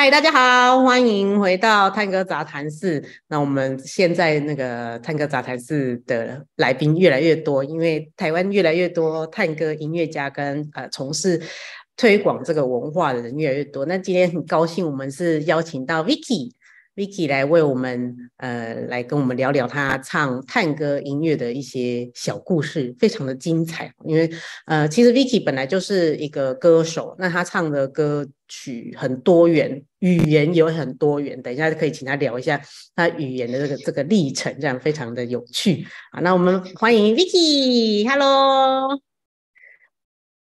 [0.00, 3.02] 嗨，大家好，欢迎回到探戈杂谈室。
[3.26, 11.42] 那我们现在那个探戈杂谈室的来宾越来越多，因为台湾越来越多探戈音乐家跟呃从事
[11.96, 13.84] 推广这个文化的人越来越多。
[13.86, 16.52] 那今天很高兴，我们是邀请到 Vicky。
[16.94, 23.92] Vicky 来为我们，呃，来跟我们聊聊他唱探戈音乐的一些小故事，非常的精彩。
[24.04, 24.28] 因为，
[24.66, 31.40] 呃，其实 Vicky 本来就是一个歌手，那他唱的歌曲很多元，语言有很多元。
[31.42, 32.60] 等一下可以请他聊一下
[32.94, 35.86] 他语言的这个这个历程，这样非常的有趣。
[36.12, 39.00] 好，那我们欢迎 Vicky，Hello，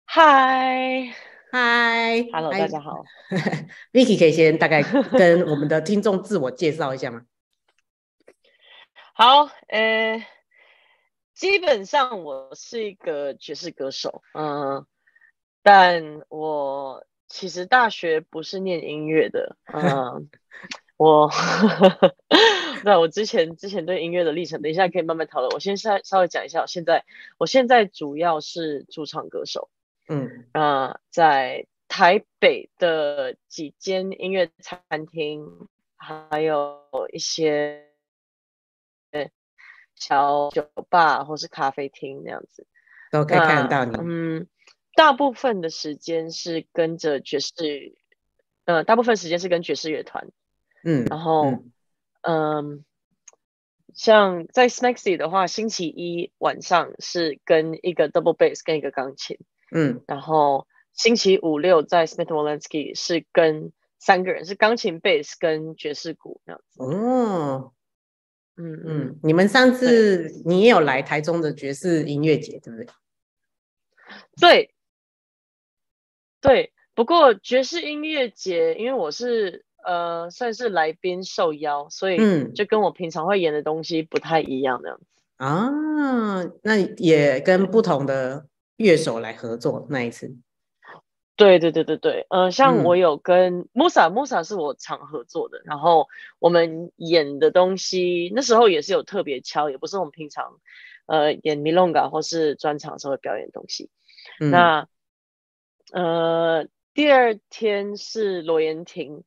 [0.06, 1.14] 嗨。
[1.52, 3.04] 嗨，Hello，大家好。
[3.92, 7.23] Vicky 可以先大概跟我们的听众自我介绍一下吗？
[9.18, 10.23] 好，呃，
[11.34, 14.86] 基本上我是一个爵士歌手，嗯，
[15.64, 20.30] 但我其实大学不是念音乐的， 嗯，
[20.98, 21.30] 我，
[22.84, 25.50] 那我之前之前对音乐的历程，等一下可以慢慢讨论。
[25.52, 27.06] 我先稍稍微讲一下，我现在
[27.38, 29.70] 我现在主要是驻唱歌手。
[30.08, 36.82] 嗯啊、呃，在台北的几间音乐餐厅，还有
[37.14, 37.86] 一些
[39.96, 42.66] 小酒吧或是咖啡厅那样子，
[43.12, 43.96] 都可以看得到你。
[44.02, 44.48] 嗯，
[45.00, 47.95] 大部分的时间是跟着爵士，
[48.66, 50.28] 呃，大部分时间是跟爵士乐团。
[50.83, 51.72] 嗯，然后嗯，
[52.23, 52.86] 嗯，
[53.94, 59.38] 像在 Smexy 的话，星期一晚上是跟一个 double bass 跟一个钢琴。
[59.72, 66.83] 嗯，然后星期五六在 Smith Wollensky 是跟三个人，是钢琴、贝斯跟爵士鼓那样子。
[66.83, 67.71] 哦，
[68.58, 72.88] 嗯嗯，你们上次你也有来台中的爵士音乐节，对不对？
[74.42, 74.73] 对，
[76.42, 76.73] 对。
[76.95, 85.00] 不过爵士音乐节，因为我是呃算是来宾受邀，所以就跟我平常会演的东西不太一样的。
[85.38, 88.45] 嗯、啊，那也跟不同的。
[88.80, 90.38] 乐手来合作那一次，
[91.36, 96.08] 对对对对对，嗯、呃，像我有跟 Musa，Musa、嗯、是我常合作的，然后
[96.39, 100.61] 我们演的东西那时候也是有特别敲，也不是我们平常
[101.08, 103.89] 呃演 Milonga 或是专场时候会表演的东西。
[104.39, 104.88] 嗯、那
[105.92, 109.23] 呃第二天是罗延廷。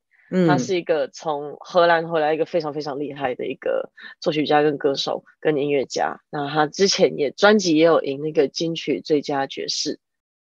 [0.48, 10.00] 他是一个从荷兰回来一个非常非常厉害的一个作曲家跟歌手跟音乐家，那他之前也专辑也有赢那个金曲最佳爵士，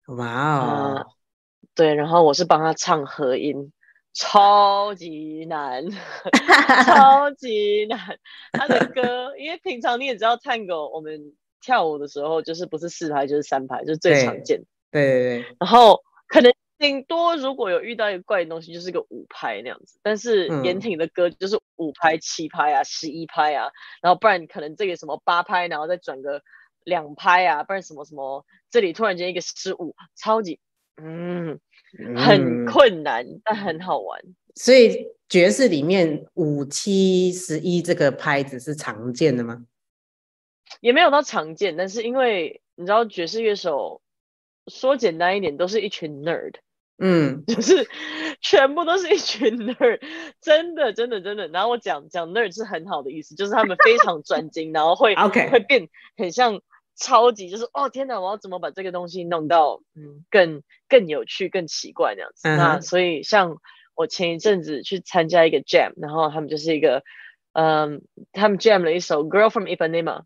[0.06, 1.06] 哇哦、呃，
[1.74, 3.72] 对，然后我是帮他唱和音，
[4.12, 5.84] 超级难，
[6.86, 7.98] 超级难，
[8.52, 14.62] 他的歌，因为平常你也知道，Tango 我们跳舞的时候就是不是四拍就是三拍，就是最常见，
[14.94, 16.50] 对对对，然后可能。
[16.76, 19.98] 顶多如果有遇到一个怪的东西，就是个五拍那样子。
[20.02, 23.70] 但是延廷的歌就是五拍、七拍啊、十一拍啊，
[24.02, 26.42] 然后不然可能这个什么八拍，然后再转个
[26.84, 30.58] 两拍啊，不然什么什么，这里突然间一个失误，超级
[31.00, 31.58] 嗯，
[32.16, 34.20] 很困难，嗯、但很好玩。
[34.56, 39.64] 所以爵士里面五七十一这个拍子是常见的吗？
[40.80, 44.02] 也没有到常见，但是因为你知道爵士乐手。
[44.68, 46.54] 说简单一点，都是一群 nerd，
[46.98, 47.88] 嗯， 就是
[48.40, 50.00] 全部都是一群 nerd，
[50.40, 51.48] 真的，真的，真的。
[51.48, 56.60] 然后我讲讲 nerd 是很好的意思，就是他们非常专精，然后会 OK 会变很像
[56.96, 62.48] 超级，就是哦天哪，我要怎么把这个东西弄到嗯更更有趣、更奇怪那样子。
[62.48, 62.56] Uh huh.
[62.56, 63.58] 那所以像
[63.94, 67.02] 我前一阵子去参加一个 jam，然后他们就是一个
[67.52, 70.22] 嗯，他们 jam 了一首 Girl from Ipanema。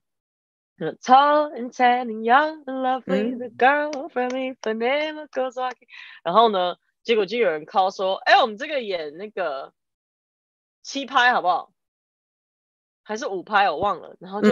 [1.02, 5.88] Tall and tan and young and lovely, the girl from Ipanema goes walking。
[6.24, 9.72] 然后呢，结果就有人 call 说：“哎，我们这个演那个
[10.82, 11.72] 七拍好不好？
[13.04, 13.70] 还是五拍？
[13.70, 14.50] 我忘了。”然后就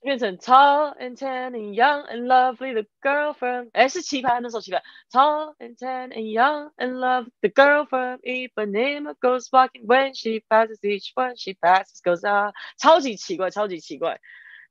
[0.00, 3.68] 变成 Tall and tan and young and lovely, the girl from……
[3.72, 4.82] 哎，是七拍，那时候七拍。
[5.10, 9.86] Tall and tan and young and lovely, the girl from Ipanema goes walking.
[9.86, 12.52] When she passes each one, she passes goes out。
[12.76, 14.20] 超级奇怪，超级奇怪。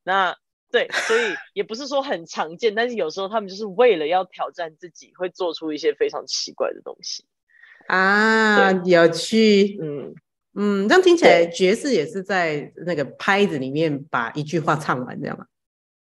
[0.03, 0.35] 那
[0.71, 7.25] 对，所以也不是说很常见，但是有时候他们就是为了要挑战自己，会做出一些非常奇怪的东西
[7.87, 10.15] 啊，有趣，嗯
[10.55, 15.45] 嗯，这样听起来爵士也是在那个拍子里面把一句话唱完这样吗？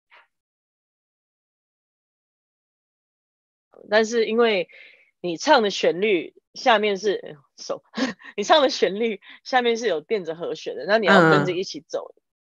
[3.90, 4.70] 但是因为
[5.20, 7.84] 你唱的旋律下面是手，
[8.38, 12.14] 你唱的旋律下面是有垫着和弦的，那你要跟着一起走。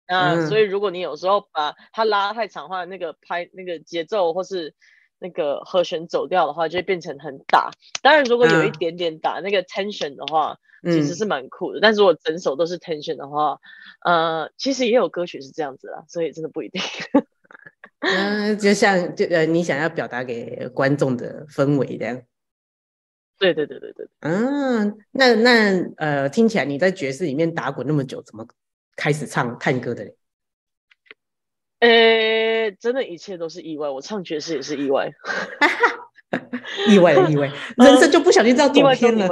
[0.06, 4.74] 啊，所以如果你有时候把它拉太长的话，那个拍那个节奏或是
[5.18, 7.70] 那个和弦走掉的话，就会变成很打。
[8.02, 11.80] 当然，如果有一点点打那个 tension 的话，嗯、其实是蛮酷的。
[11.80, 13.58] 但是如果整首都是 tension 的话，
[14.04, 16.80] 呃，其实也有歌曲是这样子啦，所以真的不一定。
[17.98, 22.22] 嗯，就像就呃，你想要表达给观众的氛围这样。
[23.38, 24.08] 对对对对对。
[24.20, 28.46] 嗯，那那呃，听起来你在爵士里面打滚那么久，怎么？
[28.96, 30.16] 开始唱探戈的嘞，
[31.80, 33.90] 呃，真的，一切都是意外。
[33.90, 35.10] 我唱爵士也是意外，
[36.88, 39.28] 意外的意外， 人生就不小心这样走偏了。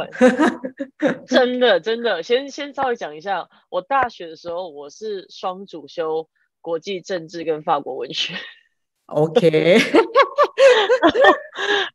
[1.27, 6.29] 真的，真的，先先稍微讲一下，我大学的时候我是双主修
[6.61, 8.35] 国际政治跟法国文学。
[9.07, 9.79] OK，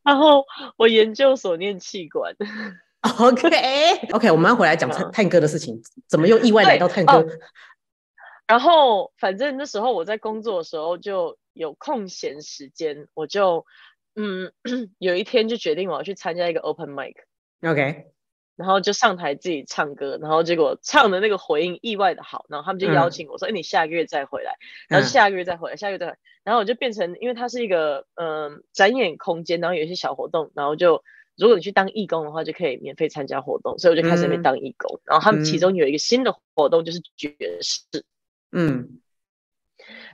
[0.04, 0.45] 然后
[0.77, 2.36] 我研究所念气管。
[4.12, 7.25] Okay, 我们要回来讲探探哥的事情，怎么又意外来到探戈？
[8.46, 13.66] 然后，反正那时候我在工作的时候就有空闲时间，我就
[14.16, 14.51] 嗯，
[15.00, 17.13] 有一天就决定我要去参加一个 Open Mic。
[17.62, 18.07] OK，
[18.57, 24.56] 然后就上台自己唱歌，然后结果唱的那个回应意外的好，然后他们就邀请我说：“哎、嗯，你下个月再回来。”
[24.90, 31.02] 然后下个月再回来，下个月再回来，然后我就变成，因为它是一个嗯展演空间，然后有一些小活动，然后就。
[31.40, 34.98] 如果你去当义工的话，就可以免费参加活动，所以我就开始那边当义工。
[34.98, 38.04] 嗯、然后他们其中有一个新的活动就是爵士，
[38.52, 39.00] 嗯，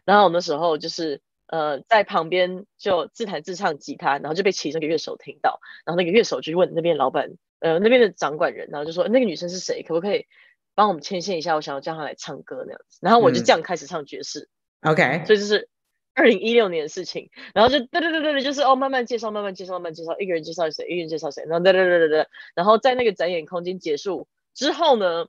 [0.06, 10.28] 然后我那时候就是呃在旁边就自弹自唱吉他，然后就被其中一个乐手听到，然后那个乐手就问那边老板，呃那边的掌管人，然后就说那个女生是谁，可不可以
[10.76, 11.56] 帮我们牵线一下？
[11.56, 14.48] 我想要叫她来唱歌那样子，然后我就这样开始唱爵士。
[14.82, 15.68] 嗯、OK，所以就是。
[16.16, 25.28] 二零一六年的事情，然后就对对对对对，就是哦，慢慢介绍，慢慢介绍，慢慢介绍，一个人介绍谁，一个人介绍谁，然后对对对对对，然后在那个展演空间结束之后呢，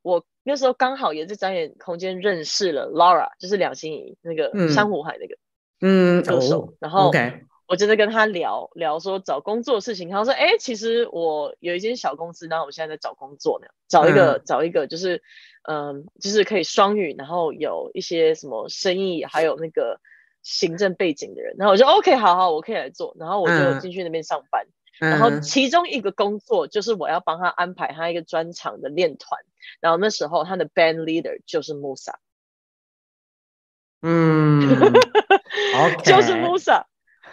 [0.00, 5.36] 我那时候刚好也在展演空间认识了 Laura，就是两心怡那个珊瑚海那个
[5.80, 7.10] 嗯歌手，嗯、然后
[7.66, 15.20] 我就在跟他聊聊说找工作的事情，他说哎，其实我有一间小公司，然后我现在在找工作呢，找一个、嗯、找一个就是
[15.64, 20.00] 嗯，就是可以双语，然后有一些什么生意，还有那个。
[20.42, 24.66] 行政背景的人，然后我就 OK，好好，我可以来做，然后我就进去那边上班，
[25.00, 29.40] 嗯、然后其中一个工作就是我要帮他安排他一个专场的练团，
[29.80, 32.14] 然后那时候他的 band leader 就是 Musa，
[34.00, 34.60] 嗯
[36.04, 36.84] 就是 Musa，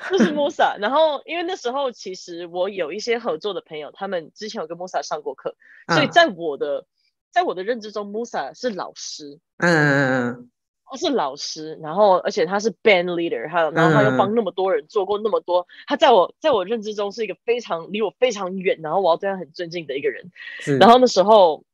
[0.09, 5.55] 就是 Musa，然后因为那时候其实我有一些合作的朋友，他们之前有跟 Musa 上过课，
[5.87, 6.85] 所以在我的、嗯、
[7.31, 10.51] 在我的认知中，Musa 是老师，嗯嗯嗯。
[10.95, 20.31] 他是老师，然后而且他是 band leader，他然后他又帮那么多人做过那么多，嗯、他在我在我认知中是一个非常离我非常远，然后我要对他很尊敬的一个人。
[20.79, 21.65] 然后那时候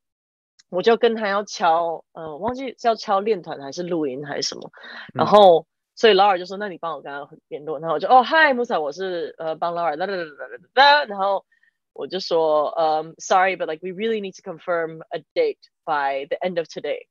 [0.70, 4.72] 我就跟他要敲，呃，我忘记是要敲练团还是录音还是什么，
[5.14, 11.46] 嗯、然后所以劳尔就说：“那你帮我跟他联络。”然后我就：“哦，Hi Musa，我是呃帮劳尔。”哒哒哒哒哒哒，然后
[11.94, 17.06] 我就说：“嗯、um,，Sorry，but like we really need to confirm a date by the end of today。”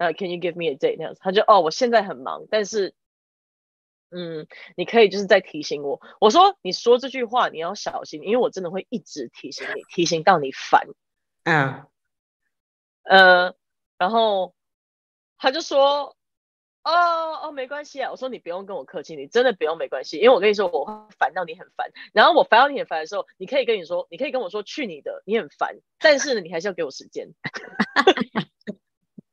[0.00, 0.96] 呃、uh,，Can you give me a date？
[0.96, 2.94] 那样子，他就哦，我现在很忙，但是，
[4.10, 6.00] 嗯，你可以就是在提醒我。
[6.20, 10.88] 我说，你说这句话你要小心，因为我真的会一直提醒你，提醒到你烦。
[11.44, 11.84] 嗯，
[13.02, 13.54] 呃，
[13.98, 14.54] 然后
[15.36, 16.16] 他就说，
[16.82, 16.92] 哦
[17.42, 18.10] 哦，没关系啊。
[18.10, 21.90] 我说你不用跟我客气，你真的不用没关系，因为我跟你说我会烦到你很烦。
[22.14, 25.76] 然后我烦到你很烦的时候，你可以跟你说，你可以跟我说去你的，你很烦。
[25.98, 27.28] 但是呢，你还是要给我时间。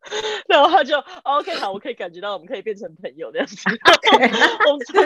[0.48, 3.56] 然后他就 OK 好，我可以感觉到我们可以变成朋友这样子。
[4.68, 5.04] 我们从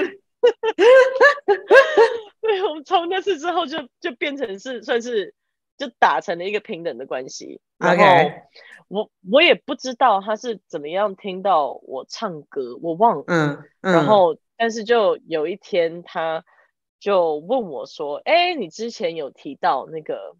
[2.41, 5.33] 对，我们从那次之后就就变成是算是
[5.77, 7.61] 就打成了一个平等的关系。
[7.77, 8.43] 然后 Okay.
[8.87, 13.23] 我我也不知道他是怎么样听到我唱歌，我忘了。
[13.27, 13.63] 嗯。
[13.81, 16.43] 嗯，然后但是就有一天他
[16.99, 20.35] 就问我说：“哎，你之前有提到那个。”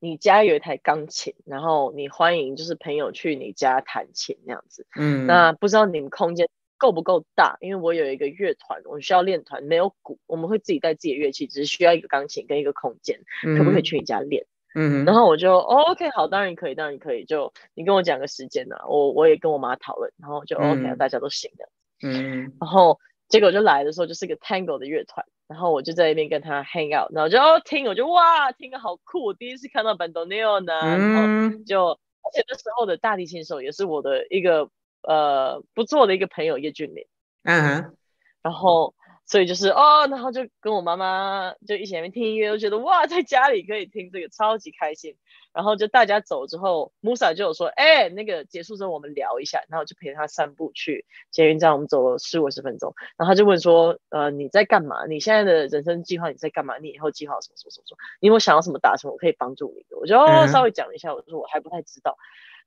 [0.00, 4.86] 你家有一台钢琴，然后你欢迎就是朋友去你家弹琴那样子。
[4.98, 7.56] 嗯，那不知道你们空间够不够大？
[7.60, 14.46] 因为我有一个乐团，我需要练团，没有鼓，我们会自己带自己的乐器，只是需要一个钢琴跟一个空间，嗯、可不可以去你家练？
[14.74, 17.24] 嗯，然后我就、哦、OK，好，当然可以，当然可以。
[17.24, 21.68] 就你跟我讲个时间啊，我我也跟我妈讨论，然后就 OK，、嗯、大家都行的。
[22.02, 25.24] 嗯，然后结果就来的时候就是一个 Tango 的乐团。
[25.48, 34.68] 然后我就在那边跟他 hang out，然后就哦听，我就哇听个好酷，我第一次看到 bandoneon 呢，嗯、然后就而且那时候的大提琴手也是我的一个
[35.00, 37.06] 呃不错的一个朋友叶俊霖，
[37.44, 37.96] 嗯哼，
[38.42, 38.94] 然后
[39.24, 45.16] 所以就是哦，然后就跟我妈妈就一起在那边听音乐，就觉得哇，在家里可以听这个，超级开心。
[45.58, 52.94] 然后就大家走之后，Musa 就有说，哎、欸，那个结束之后我们聊一下，然后就陪他散步去捷运站，我们走了十五十分钟。
[53.16, 55.04] 然后他就问说，呃，你在干嘛？
[55.06, 56.78] 你现在的人生计划你在干嘛？
[56.78, 57.98] 你以后计划什么什么什么什么？
[58.20, 59.10] 你有没有想要什么达成？
[59.10, 59.98] 我可以帮助你的。
[59.98, 62.16] 我就哦，稍微讲一下，我说我还不太知道。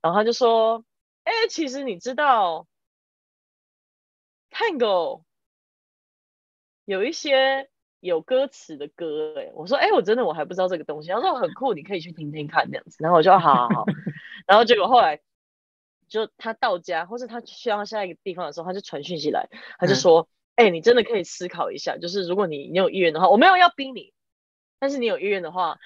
[0.02, 0.84] 然后他就说，
[1.24, 2.66] 哎、欸，其实你知道
[4.50, 5.22] ，Tango
[6.84, 7.71] 有一些。
[8.02, 13.84] 有歌词的歌，哎，我说，哎，我真的我还不知道这个东西，他说很酷，你可以去听听看这样子，然后我就好好好，
[14.44, 15.20] 然后结果后来
[16.08, 24.12] 就他到家，或是他需要下一个地方的时候，他就传讯息来，他就说，哎、嗯，你真的可以思考一下，就是如果你你有意愿的话，我没有要逼你，
[24.80, 25.78] 但是你有意愿的话，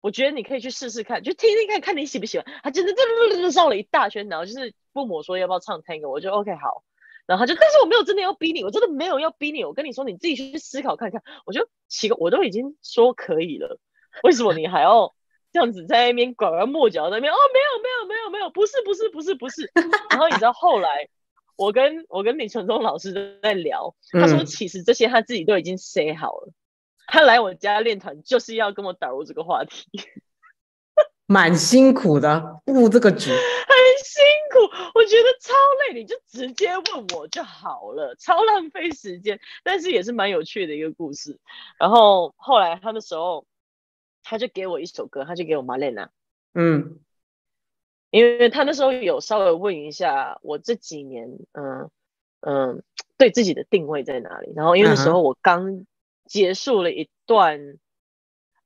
[0.00, 2.44] 我觉得你可以去试试看，就听听看看你喜不喜欢。
[2.64, 6.82] 他真的这绕了一大圈，然后就是问我说要不要唱 Tango，我就 OK 好。
[7.26, 9.64] 然后他就，但是我没有真的要逼你，我真的没有要逼你。
[9.64, 11.22] 我跟你说，你自己去思考看看。
[11.46, 13.78] 我就奇怪，我都已经说可以了，
[14.22, 15.14] 为什么你还要
[15.52, 17.32] 这样子在那边拐弯抹角在那边？
[17.32, 19.70] 哦，没有没有没有没有，不是不是不是不是。
[20.10, 21.08] 然后你知道后来，
[21.56, 26.52] 我跟我跟李承忠老师都在聊，他说其实这些他自己都已经 say 好了，
[27.06, 29.86] 他来我家练团就是要跟我导入这个话题。
[31.26, 33.38] 蛮辛苦的，布这个局很
[34.04, 34.60] 辛苦，
[34.94, 35.94] 我觉得超累。
[35.94, 41.38] 你就直接问我就好了，超浪费时间，但是也是蛮有趣的一个故事。
[41.78, 43.46] 然后后来他那时候，
[44.22, 46.10] 他就给我一首歌，他就给我玛丽娜。
[46.52, 46.98] 嗯，
[48.10, 51.90] 因为他那时候有稍微问一下我这几年，嗯
[52.40, 52.82] 嗯，
[53.16, 54.52] 对自己的定位在哪里。
[54.54, 55.86] 然后因为那时候我刚
[56.26, 57.78] 结束了一段，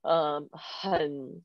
[0.02, 1.42] 呃，很。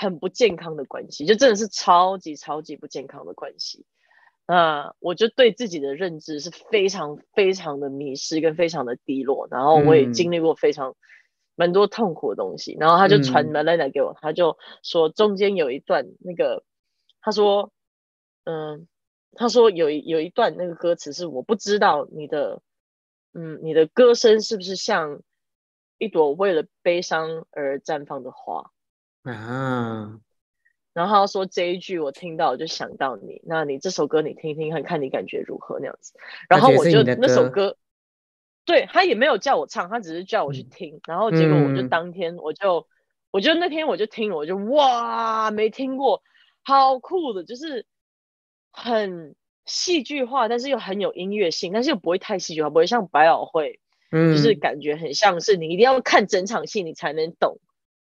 [0.00, 3.84] 很不健康的关系，就真的是超级超级不健康的关系。
[4.46, 10.96] 那我就对自己的认知是非常非常的迷失跟非常的低落，然后我也经历过非常
[11.54, 12.74] 蛮多痛苦的东西。
[12.80, 16.64] 然后他就传 m e l a n a 给我，他就说中间有一段那个，
[17.20, 17.70] 他说，
[18.44, 18.88] 嗯，
[19.34, 22.62] 他说有一有一段那个歌词是我不知道你的，
[23.34, 25.20] 嗯，你的歌声是不是像
[25.98, 28.70] 一朵为了悲伤而绽放的花。
[29.22, 30.18] 啊，
[30.94, 36.14] 然后他说这一句我听到我就想到你，那你这首歌你听听看看你感觉如何那样子，
[36.48, 37.76] 然后我就那首歌，
[38.64, 42.86] 对，他也没有叫我唱，他只是叫我去听，嗯、然后结果我就当天我就、嗯、
[43.32, 46.22] 我就那天我就听了，我就哇没听过，
[46.62, 47.84] 好酷的，就是
[48.72, 49.36] 很
[49.66, 53.80] 戏剧化，但是又很有音乐性，但是又不会太戏剧化，不会像百老汇，
[54.12, 57.58] 嗯，就是感觉很像是你一定要看整场戏你才能懂。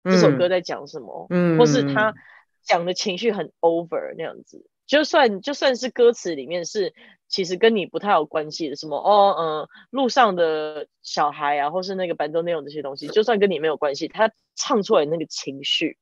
[0.05, 1.27] 这首歌在讲什么？
[1.31, 2.15] 嗯，或是他
[2.63, 6.95] 讲的情绪很 over 那样子，就算就算是歌词里面是
[7.29, 15.99] 其实跟你不太有关系的，什么哦，嗯，路上的小孩啊，或是那个伴奏内容这些东西，就算跟你没有关系，他唱出来那个情绪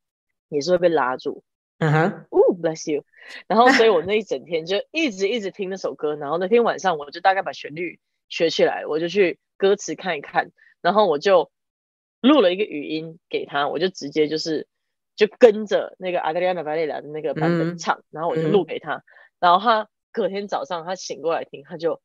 [0.48, 1.42] 也是会被拉住。
[1.78, 3.04] 嗯哼，哦，bless you。
[3.46, 10.50] 然后，所以我那一整天就一直一直听那首歌，然后那天晚上我就大概把旋律学起来，我就去歌词看一看，
[10.82, 11.50] 然后我就。
[12.20, 14.66] 录了一个语音给他，我就直接就是
[15.16, 19.02] 就跟着那个阿格里亚娜·巴雷拉的那个版本唱，嗯、然后我就录给他，嗯、
[19.40, 22.00] 然后他隔天早上他醒过来听，他就，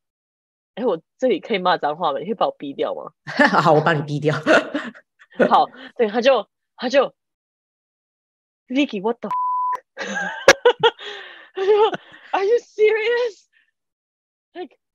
[0.75, 2.20] 哎，我这里可以骂脏话吗？
[2.20, 3.12] 你可以把我逼掉吗？
[3.62, 4.36] 好，我把你逼掉。
[5.50, 5.67] 好，
[5.98, 7.13] 对，他就他就
[8.67, 9.29] ，Vicky，what the，
[11.55, 11.72] 他就
[12.32, 13.53] ，Are you serious？Like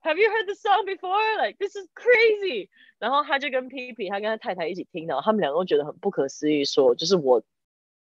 [0.01, 1.37] Have you heard the song before?
[1.37, 2.69] Like this is crazy.
[2.99, 7.43] 然后他就跟 P P，他跟他太太一起听到，他们两个都觉得很不可思议，说就是我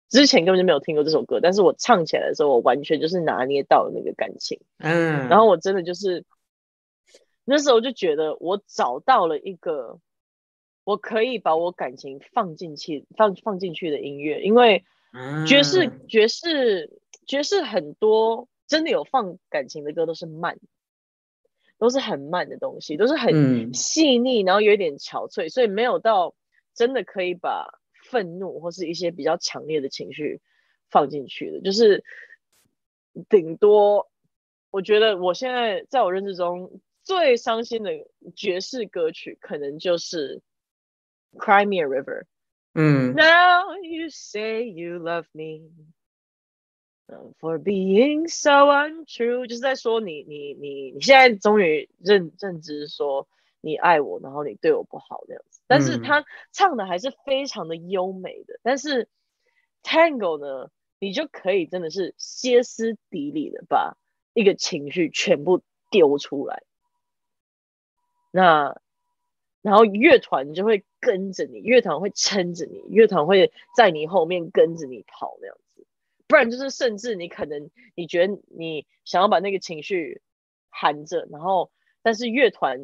[0.09, 4.59] 之前根本就没有听过这首歌，但是我唱起来的时候，我完全就是拿捏到了那个感情。
[4.77, 6.23] 嗯，然后我真的就是
[7.45, 9.99] 那时候就觉得我找到了一个
[10.83, 14.83] 我可以把我感情放进去、放放进去的音乐，因为
[15.47, 20.57] 爵士、爵士、爵士很多真的有放感情的歌都是慢。
[21.77, 26.35] 都是很慢的东西，都是很细腻，嗯、然后有一点憔悴，所以没有到
[26.73, 27.79] 真的可以把
[28.09, 30.41] 愤怒或是一些比较强烈的情绪
[30.89, 31.61] 放进去的。
[31.61, 32.03] 就是
[33.29, 34.09] 顶多，
[34.71, 37.91] 我觉得我现在在我认知中最伤心的
[38.35, 40.41] 爵士歌曲，可能就是
[41.39, 42.21] 《Cry Me a River》。
[42.73, 45.71] 嗯，Now you say you love me。
[47.39, 53.29] For being so untrue，就是在说你你你你现在终于认认知说
[53.61, 55.61] 你爱我，然后你对我不好这样子。
[55.67, 58.55] 但是他唱的还是非常的优美的。
[58.55, 59.07] 嗯、但是
[59.83, 63.95] Tango 呢，你就可以真的是歇斯底里的把
[64.33, 66.63] 一个情绪全部丢出来。
[68.31, 68.81] 那
[69.61, 75.63] 然后乐团就会跟着你，乐团会撑着你，乐团会在你后面跟着你跑那样子。
[76.27, 80.21] 不然就是甚至你可能你觉得你想要把那个情绪
[80.69, 82.79] 含着，然后但是乐团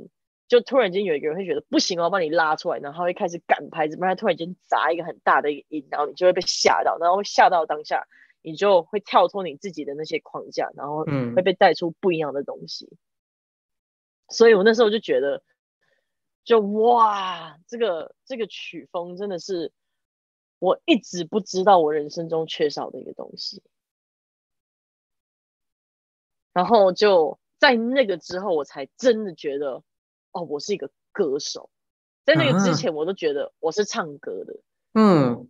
[0.47, 8.07] 就突然间有一个人会觉得不行，我要把你拉出来，然后他会开始赶拍子，不然他突然间砸一个很大的音，然后你就会被吓到，然后会吓到当下，
[8.41, 11.03] 你就会跳脱你自己的那些框架，然后
[11.35, 12.85] 会被带出不一样的东西。
[12.85, 12.97] 嗯、
[14.29, 15.43] 所以我那时候就觉得。
[16.45, 19.71] 就哇，这个这个曲风真的是
[20.63, 23.61] 我一直不知道我人生中缺少的一个东西。
[26.53, 29.83] 然后就在那个之后，我才真的觉得，
[30.31, 31.69] 哦，我是一个歌手。
[32.23, 34.61] 在那个之前，我都觉得我是唱歌的。
[34.93, 35.49] 嗯。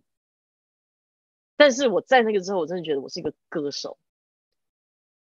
[1.54, 3.96] 但是我在那个之后，我真的觉得我是一个歌手。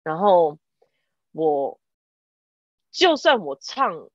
[0.03, 0.57] 然后
[1.33, 1.81] 我
[2.91, 4.10] 就算我唱。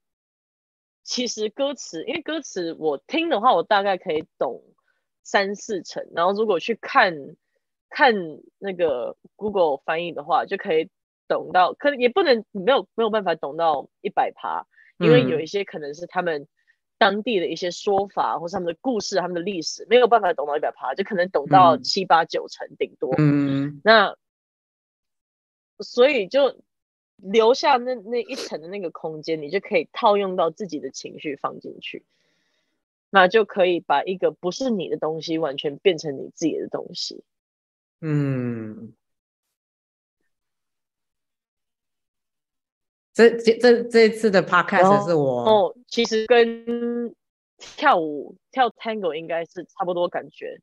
[1.03, 4.65] 其实歌词，因为歌词我听的话，我大概可以懂
[5.27, 6.07] 三四成。
[6.15, 7.15] 然后如果去看
[7.91, 8.15] 看
[8.59, 10.89] 那个 Google 翻译的话，就可以
[11.27, 14.67] 懂到，可能也不能没有没有办法懂到一百趴，
[14.99, 16.47] 因为有一些可能是他们
[16.97, 23.15] 当地的一些说法，嗯、或是他们的故事、他们的历史，没有办法懂到一百趴，就可能懂到七八九成顶多。
[23.19, 24.17] 嗯，那
[25.81, 26.57] 所以就。
[27.19, 32.05] 留下那那一层的那个空间，你就可以套用到自己的情绪放进去，
[33.11, 37.23] 那就可以把一个不是你的东西完全变成你自己的东西。
[38.01, 38.93] 嗯，
[43.13, 47.15] 这这这这一次的 podcast 是我哦，其实跟
[47.59, 50.61] 跳舞跳 tango 应该是差不多感觉，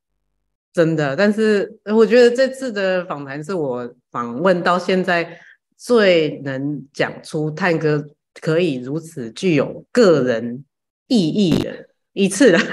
[0.74, 1.16] 真的。
[1.16, 5.40] 但是我觉得这次的访谈是我访问到现在。
[5.76, 8.08] 最能讲出探戈
[8.40, 10.64] 可以如此具有个人
[11.08, 12.60] 意义的一次了，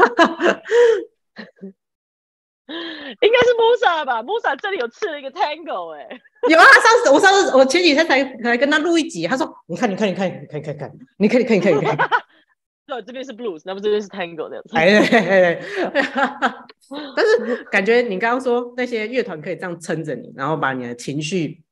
[3.20, 6.64] 应该是 Musa 吧？Musa 这里有刺了一个 Tango 哎、欸，有啊！
[6.64, 11.96] 上次我上次我前几天才才跟他录一集，他说：“你看，你看，你看，你看，看，看，你看，你看，你看，你看。”
[12.86, 14.76] 对，这边是 Blues，那么这边是 Tango 那样子。
[14.76, 16.04] 哎，对对对。
[17.16, 21.62] 但是感觉你刚刚说那些乐团可以这样撑着你，然后把你的情绪。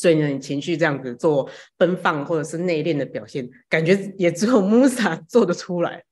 [0.00, 6.02] 所以呢，你情绪这样子做奔放或者是内敛的表现，感觉也只有 Musa 做得出来。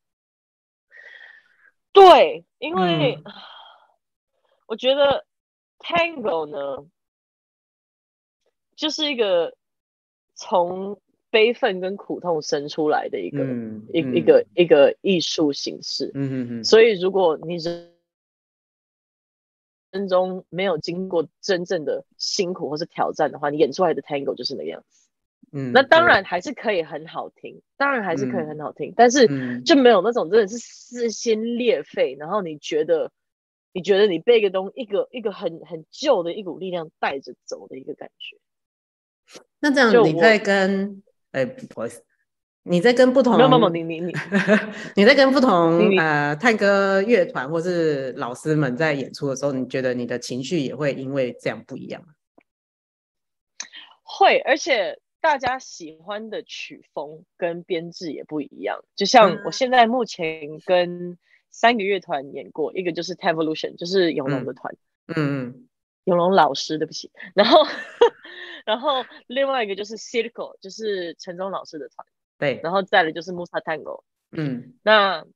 [1.93, 3.33] 对，因为、嗯、
[4.67, 5.27] 我觉得
[5.79, 6.87] Tango 呢，
[8.77, 9.57] 就是一个
[10.35, 11.01] 从
[11.31, 16.11] 悲愤跟苦痛生出来的一个、嗯、一一个、嗯、一个艺术形式。
[16.15, 16.65] 嗯嗯嗯。
[16.65, 17.93] 所以如果你人
[19.93, 25.10] 生中没有经过真正的辛苦或是挑战的话，你演出来的 Tango 就是那个样子。
[25.53, 29.27] 嗯，那当然还是可以很好听，当然还是可以很好听，嗯、但是
[29.63, 33.11] 就没有那种真的是撕心裂肺，然后你觉得
[33.73, 38.37] 你觉得你被一个东一个一个很很旧的一股力量带着走的一个感觉。
[39.61, 42.05] 那这样你在跟哎，不好意思。
[42.63, 43.39] 你在跟不同，
[43.73, 44.13] 你你你，
[44.95, 52.09] 你在跟不同呃探戈乐团或是老师们在演出的时候，你觉得你的情绪也会因为这样不一样吗？
[54.03, 58.85] 会，而且大家喜欢的曲风跟编制也不一样。
[58.97, 61.19] 就像我现在目前跟
[61.51, 64.75] 三个乐团演过，嗯、一个就是 Tavolution，就是永龙的团，
[65.09, 65.69] 嗯嗯，
[66.05, 67.11] 永龙老师，对不起。
[67.35, 67.65] 然后
[68.65, 72.07] 然后另外一个就是 Circle，就是陈忠老师的团。
[72.39, 74.03] 对，然后再来就是 Musa Tango，
[74.33, 75.27] 嗯，那，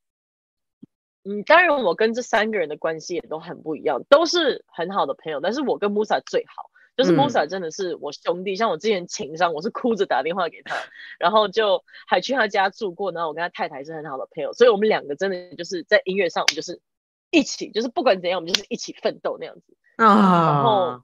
[1.25, 10.75] 嗯，当然我跟这三个人的关系也都很不一样，都是很好的朋友，但是我跟 Musa 最好，就是 Mosa 真的是我兄弟，嗯、像我之前情商，我是哭着打电话给他，
[11.19, 16.81] 然后就还去他家住过，然后我跟他太太是很好的朋友，所以我们两个真的就是在音乐上，我们就是
[17.31, 21.03] 一起，就是不管怎样，我们就是一起奋斗那样子啊，然后，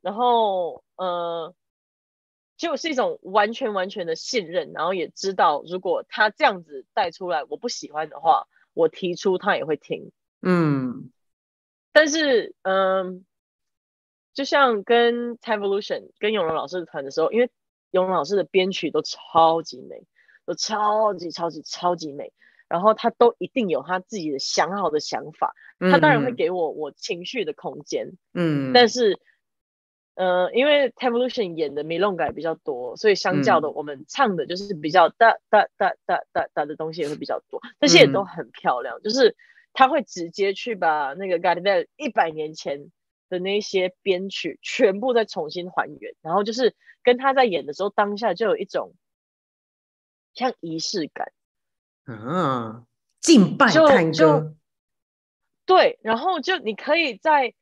[0.00, 1.54] 然后，呃。
[2.56, 10.12] 就是一种完全完全的信任，然后也知道如果他这样子带出来我不喜欢的话，我提出他也会听。
[10.40, 11.10] 嗯，
[11.92, 13.26] 但是嗯，
[14.34, 17.48] 就像跟 Tavolution 跟永隆老师的团的时候，因为
[17.92, 20.02] 永隆老师的编曲都超级美，
[20.44, 22.32] 都超级超级超级美，
[22.68, 28.12] 然后他都一定有他自己的想好的想法，他当然会给我我情绪的空间。
[28.34, 29.18] 嗯，但是。
[30.16, 38.96] 呃，因为 Tavolution 演的 Milonga 比较多，所以相较的，我们唱的就是比较大大大大大大的东西也会比较多，这些也都很漂亮。
[39.00, 39.34] 嗯、就是
[39.72, 42.92] 他会直接去把那个 Gardel 一百年前
[43.34, 48.94] 的那些编曲全部再重新还原，然后就是跟他在演的时候，当下就有一种
[50.34, 51.32] 像仪式感。
[52.06, 52.86] 嗯，
[53.20, 54.54] 敬拜探戈。
[55.66, 57.54] 对，然后就你可以在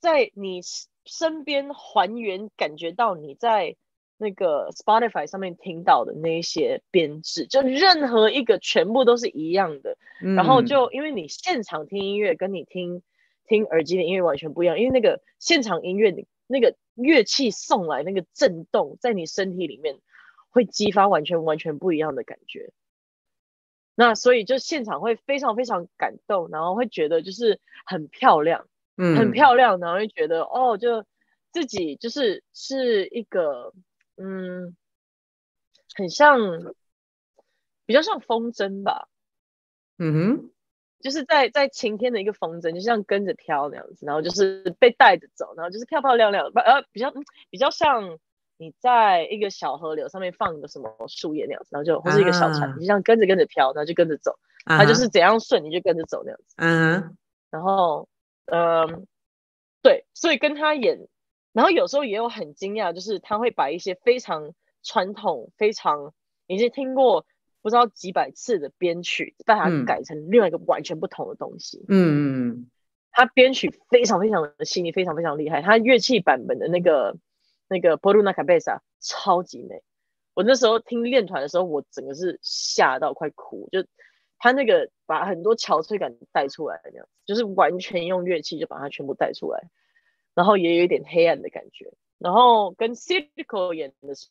[0.00, 0.60] 在你
[1.04, 3.76] 身边还原，感觉到你在
[4.16, 9.96] 那个 Spotify 上面听到的那一些编制，就任何一个全部都是一样的。
[10.22, 13.02] 嗯、然后就因为你现场听音乐，跟你听
[13.48, 19.98] 听耳机的音乐完全不一样，因为那个现场音乐，你那个乐器送来那个震动，在你身体里面
[20.50, 22.72] 会激发完全完全不一样的感觉。
[23.94, 31.04] 那所以就现场会非常非常感动，然后会觉得就是很漂亮，嗯，很漂亮，然后会觉得哦，就
[31.50, 33.72] 自己就是是一个
[34.16, 34.76] 嗯，
[35.96, 36.38] 很像
[37.86, 39.08] 比较像风筝吧，
[39.98, 40.50] 嗯哼，
[41.00, 47.12] 就是在在晴天的一个风筝，就像跟着飘那样子，然后就是被带着走，然后就是漂漂亮亮，呃，比较
[47.50, 48.18] 比较像。
[48.60, 56.56] 你在一个小河流上面放一个什么树叶那样子，然后就或是一个小船，你就这样跟着跟着飘，然后就跟着走，它就是怎样顺你就跟着走那样子。
[56.56, 57.16] 嗯，
[57.52, 58.08] 然后，
[58.46, 59.06] 嗯，
[59.80, 61.06] 对，所以跟他演，
[61.52, 66.12] 然后有时候也有很惊讶，就是他会把一些非常传统、非常
[66.48, 67.26] 已经听过
[67.68, 71.84] 不知道几百次的编曲，把它改成另外一个完全不同的东西。
[71.88, 72.68] 嗯
[73.10, 75.62] 他编曲非常非常的细腻，非常非常厉害。
[75.62, 77.16] 他乐器版本的那个。
[77.70, 79.82] 那个 Por una cabeza 超级美，
[80.32, 83.84] 我那时候听练团的时候，我整个是吓到快哭，就
[84.38, 89.68] 他那个把很多憔悴感带出来这样子，就是完全用乐器就把它全部带出来，
[90.34, 94.30] 然后也有一点黑暗的感觉，然后跟 Circo 演的时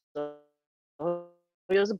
[0.97, 1.29] 候
[1.67, 1.95] 又是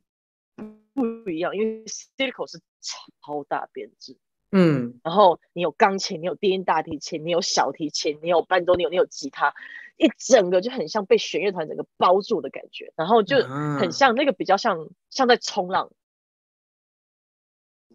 [1.24, 4.18] 不一样，因为 Circo 是超大编制，
[4.52, 9.54] 嗯，然后你有钢琴，你有低音大提琴，你有小提琴，你有伴奏，你有你有吉他。
[9.96, 15.92] 一整个就很像被弦乐团整个包住的感觉，然后就很像那个比较像像在冲浪，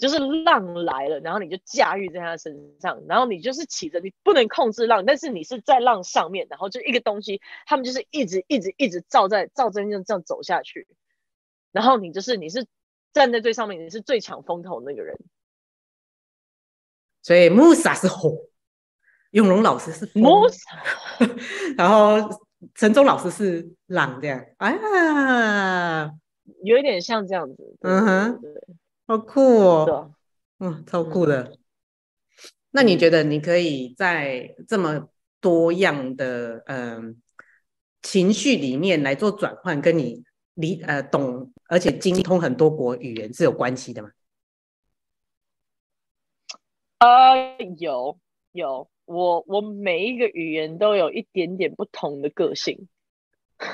[0.00, 10.88] 就是浪来了，然后你就驾驭在他身上，然后你就是骑着，你不能控制浪，但是你是在浪上面，然后就一个东西，他们就是一直一直一直照在照着这样走下去，
[11.70, 12.66] 然后你就是你是
[13.12, 15.18] 站在最上面，你是最抢风头那个人，
[17.22, 18.48] 所以穆萨是火。
[19.32, 20.22] 永龙老师是风，
[21.78, 22.18] 然后
[22.74, 26.12] 陈忠老师是浪，这样，哎呀，
[26.62, 28.40] 有一点像这样子，嗯哼，
[29.06, 30.14] 好酷哦，
[30.58, 31.44] 嗯，超酷的。
[31.44, 31.58] 嗯、
[32.72, 35.08] 那你觉得你可以在这么
[35.40, 37.14] 多样的嗯、呃、
[38.02, 40.22] 情绪里面来做转换，跟你
[40.54, 44.10] 理呃懂而且精通很多国语言是有关系的吗？
[46.98, 48.18] 呃，有
[48.52, 48.88] 有。
[49.04, 52.88] 我我每一个语言都有一点点不同的个性，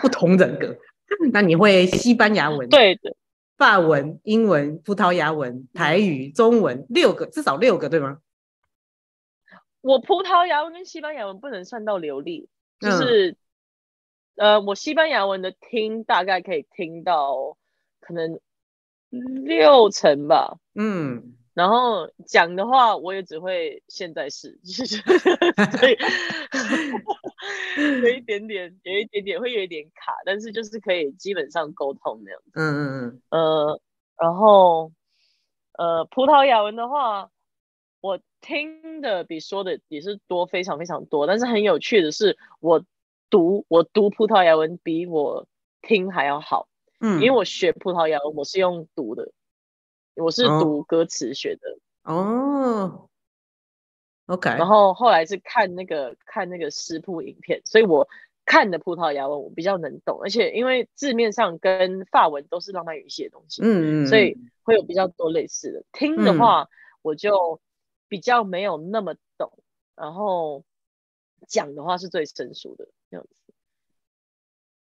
[0.00, 0.74] 不同人格。
[1.32, 2.66] 那你会西班牙文？
[2.70, 3.14] 对的，
[3.58, 8.18] 法文、英文、葡萄牙文、台语、中文，六个至少六个，对吗？
[9.82, 12.48] 我葡萄牙文跟西班牙文不能算到流利，
[12.80, 13.36] 就是、嗯、
[14.38, 17.56] 呃，我西班牙文的听大概可以听到
[18.00, 18.40] 可能
[19.10, 20.56] 六成吧。
[20.74, 21.34] 嗯。
[21.54, 25.98] 然后讲的话，我也只会现在式， 所以
[28.02, 32.50] 有一点点，有一点点会有一点卡，但是就是可以基本上沟通那样子。
[32.54, 33.20] 嗯嗯嗯。
[33.30, 33.80] 呃，
[34.16, 34.92] 然后
[35.76, 37.28] 呃，葡萄牙文的话，
[38.00, 41.26] 我听的比说的也是多，非常非常多。
[41.26, 42.84] 但是很有趣的是，我
[43.30, 45.46] 读我读葡萄牙文比我
[45.82, 46.68] 听还要好。
[47.00, 49.30] 嗯，因为我学葡萄牙文，我是用读的。
[50.20, 53.08] 我是读歌词学的哦
[54.26, 58.08] ，OK，然后后来是看那个看那个食谱影片，所以我
[58.44, 65.84] 看的葡萄牙文我比较能懂，而且因为字面上跟法文都是浪漫语系的东西，嗯嗯，所以会有比较多类似的。
[65.92, 66.68] 听的话
[67.00, 67.60] 我就
[68.08, 69.52] 比较没有那么懂，
[69.94, 70.64] 嗯、然后
[71.46, 73.54] 讲的话是最生疏的这样子。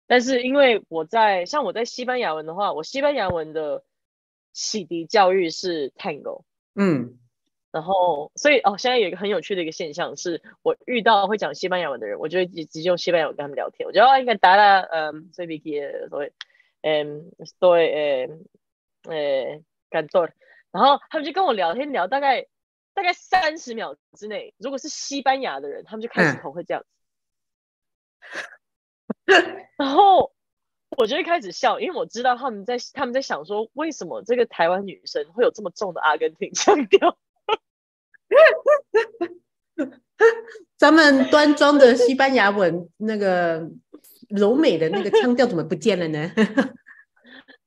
[0.07, 3.83] 但是因为我在像我在西班牙文的话，我西班牙文的。
[4.57, 6.43] 洗涤教育是 Tango，
[6.75, 7.19] 嗯，
[7.71, 13.85] 然后所以哦，现在有一个很有趣的一个现象，是我遇到会讲西班牙文的人，我就会直接用西班牙文跟他们聊天。
[13.85, 16.31] 我觉得哦，应该答了，嗯，所以比给所以，
[16.83, 18.29] 嗯，对，诶，
[19.09, 20.25] 诶，感动。
[20.71, 22.47] 然后他们就跟我聊天，聊大概
[22.93, 26.94] 大概三十秒之内，如果是西班牙的人，他们就开始口会这样子，嗯、
[29.77, 30.31] 然后。
[30.97, 37.17] 我就会开始笑，因为我知道他们在他们在想说，为什么这个台湾女生会有这么重的阿根廷腔调？
[40.77, 43.69] 咱们端庄的西班牙文那个
[44.29, 46.31] 柔美的那个腔调怎么不见了呢？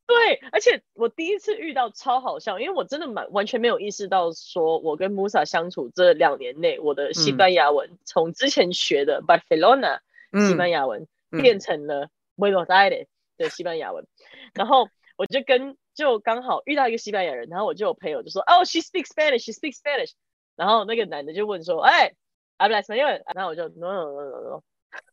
[0.06, 9.98] 对，而且我第一次遇到超好笑，因为我真的蛮完全没有意识到，说我跟 Musa 相处这两年内，我的西班牙文从、嗯、之前学的 Barcelona
[10.32, 14.08] 西班牙文、嗯、变成了 Buenos Aires 的西班牙文，嗯、
[14.54, 20.12] 然后我就跟就刚好遇到一个西班牙人，然后我就有朋友就说，哦、oh,，she speaks Spanish，she speaks Spanish，
[20.56, 22.12] 然后那个男的就问说，哎
[22.58, 23.22] ，hablas español？
[23.34, 24.62] 然后我就 no no no no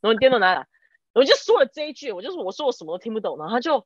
[0.02, 0.66] no，no entiendo nada，
[1.14, 3.86] 我就说了这一句，我就说我说我什么都听不懂，然后他就。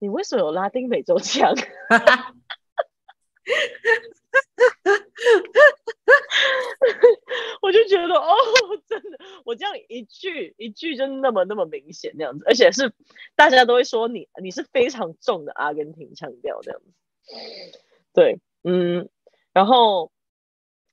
[0.00, 1.54] 你为什么有拉丁美洲腔？
[7.64, 8.36] 我就觉得哦，
[8.86, 12.92] 真的，我这样一句一句就那么那么明显那样子，而且是
[13.34, 16.92] 大家都会说你你是非常重的阿根廷腔调这样子。
[18.12, 19.08] 对，嗯，
[19.52, 20.12] 然后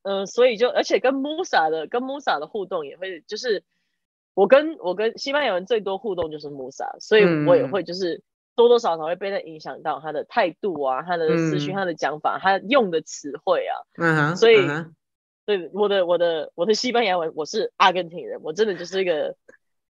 [0.04, 3.64] 嗯、呃，所以就而且跟 Musa 的跟 Musa 的互动也会就是
[4.34, 8.16] 我跟我跟西班牙人最多互动就是 Musa，所以我也会就是。
[8.16, 13.74] 嗯多多少少会被他影响到他的态度啊，他的思绪、嗯、他的讲法，他用的词汇啊。
[13.96, 14.36] 嗯哼。
[14.36, 14.94] 所以，嗯、
[15.58, 19.36] 对我的我的我的西班牙文，我是阿根廷人，我真的就是一个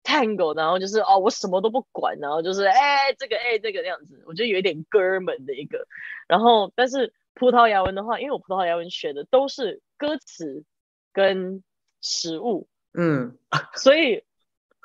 [0.04, 5.88] tango，然后就是哦，我什么都不管，然后就是哎这个哎这个这样子，我觉得有一点哥们的一个。
[6.28, 10.64] 然后，但是葡萄牙文的话，因为我葡萄牙文学的都是歌词
[11.14, 11.64] 跟
[12.02, 13.38] 食物，嗯，
[13.76, 14.24] 所以。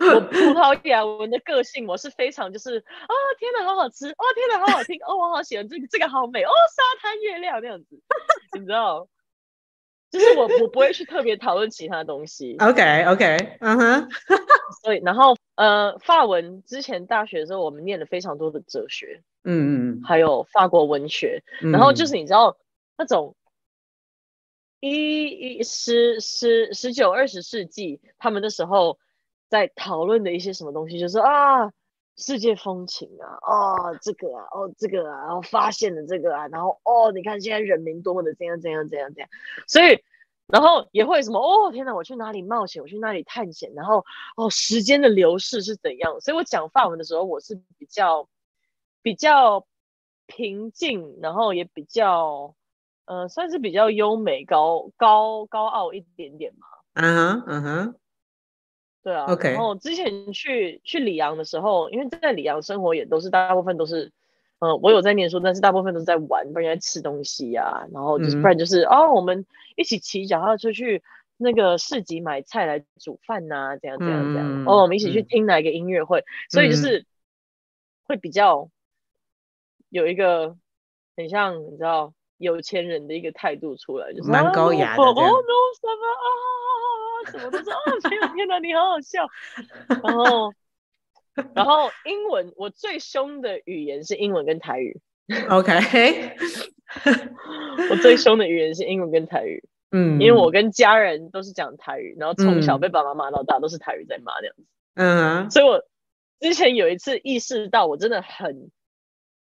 [0.03, 8.01] 我葡萄牙文的个性，我是非常就是哦，天哪，好好吃哦，天哪，好好听哦，我好喜欢这个，这个好美哦，沙滩月亮那样子，
[8.59, 9.07] 你知道，
[10.11, 12.57] 就是我我不会去特别讨论其他东西。
[12.59, 14.09] OK OK，嗯哼，
[14.83, 22.59] 所以然后呃，法文之前大学的时候，我们念了非常多的哲学，嗯嗯，还有法国文学，嗯、然后就是你知道
[22.99, 23.37] 那种
[24.81, 28.99] 一一十十十九二十世纪他们的时候。
[29.51, 31.73] 在讨论的一些什么东西，就是啊，
[32.17, 39.29] 世界风情啊，哦，这个啊，哦，这个啊，然后发现了这个啊，然后哦，你看现在人民多么的怎样怎样怎样怎样，
[39.67, 40.03] 所以，
[40.47, 44.05] 然后也会什么哦，天哪，我去哪里冒险，我去哪里探险，然后
[44.37, 48.29] 哦，时间的流逝是怎样，所以我讲法文的时候，我是比较
[49.03, 49.67] 比较
[50.27, 52.55] 平静，然后也比较，
[53.07, 56.67] 呃，算是比较优美、高高高傲一点点嘛。
[56.95, 57.95] 嗯哼，嗯哼。
[59.03, 64.13] 对啊.然后之前去去里昂的时候，因为在里昂生活也都是大部分都是，
[64.59, 71.03] 嗯、呃，我有在念书，但是大部分都是在玩，不然在吃东西呀、啊，然后就是不然就是、嗯、哦，我们一起骑脚踏车去
[71.39, 77.07] 那个市集买菜来煮饭呐、啊，这样这样这样，嗯、哦，我们一起去听哪一个音乐会，嗯、所以就是
[78.05, 78.69] 会比较
[79.89, 80.57] 有一个
[81.17, 85.03] 很像你知道有钱人的一个态度出来，就是蛮高雅的。
[85.03, 85.15] 什么
[87.51, 89.27] 都说哦，天哪，天哪，你好好笑。
[90.03, 90.53] 然后，
[91.55, 95.01] 然后英文，我最凶的语言是英文跟台语。
[95.49, 96.37] OK，
[97.91, 99.63] 我最凶的语言是英文跟台语。
[99.93, 104.65] 嗯，因为我跟家人都是讲台语，然后从小被爸爸骂到大都是台语在骂这样子。
[104.95, 105.85] 嗯，所以我
[106.41, 108.71] 之前有一次意识到我真的很、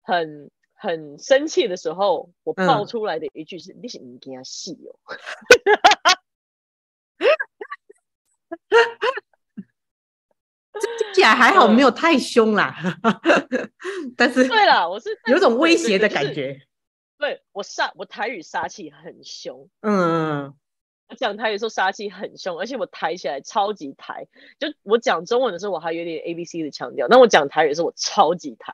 [0.02, 4.96] 很、很生气的时候，我爆出来的一句是：“嗯、你是唔惊死哦。”
[10.76, 12.76] 听起来还好，没有太凶啦。
[14.18, 16.60] 但是，对了，我是有种威胁的感觉。
[17.18, 19.70] 对，我杀我台语杀气很凶。
[19.82, 20.54] 嗯，
[21.08, 24.28] 我讲台语说杀气很凶，而且我抬起来超级抬。
[24.60, 27.08] 就我讲中文的时候，我还有点 A B C 的腔调。
[27.08, 28.74] 那我讲台语的时候，我超级抬，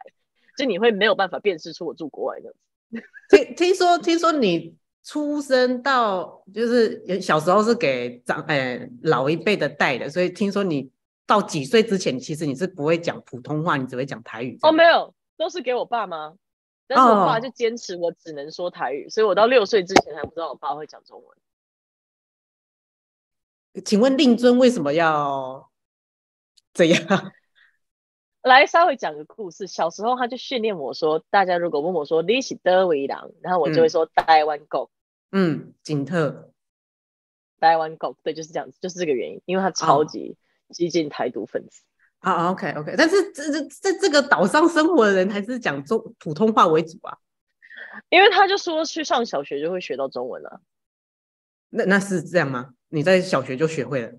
[0.58, 2.56] 就你会没有办法辨识出我住国外的。
[3.30, 4.76] 听听说，听说你。
[5.04, 10.92] 出生到就是小时候是给长呃老一辈的带的，所以听说你
[11.26, 14.58] 到几岁之前，其实你是不会讲普通话，你只会讲台语。
[14.62, 16.34] 哦，没有，都是给我爸妈，
[16.88, 21.38] 但是我爸就坚持我只能说台语，哦、所以我到六岁之前还不知道我爸会讲中文。
[23.84, 25.72] 请问令尊为什么要
[26.74, 27.32] 这样？
[28.42, 29.68] 来稍微讲个故事。
[29.68, 34.90] 小时候他就训练我说，大家如果问我说你是哪位人，然后我就会说台湾狗。
[35.32, 36.52] 嗯，景特，
[37.60, 40.38] 台湾狗，对，就是这样子，就是这个原因，因为他超级
[40.70, 41.84] 激进台独分子。
[42.20, 47.18] 啊、哦、，OK OK，但是这这在这个岛上生活的人还是讲中普通话为主啊。
[48.10, 50.62] 因为他就说去上小学就会学到中文了。
[51.70, 52.74] 那那是这样吗？
[52.90, 54.14] 你在小学就学会了？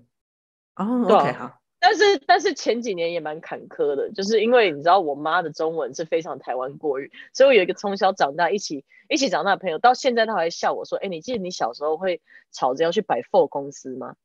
[0.75, 1.59] 哦，OK，好。
[1.85, 12.21] 但是但是前几年也蛮坎坷的，就是因为你知道我妈的中文是非常台湾国语，所以我有一个从小长大一起一起长大的朋友，到现在他还笑我说：“哎，你记得你小时候会
[12.53, 14.15] 吵着要去百货公司吗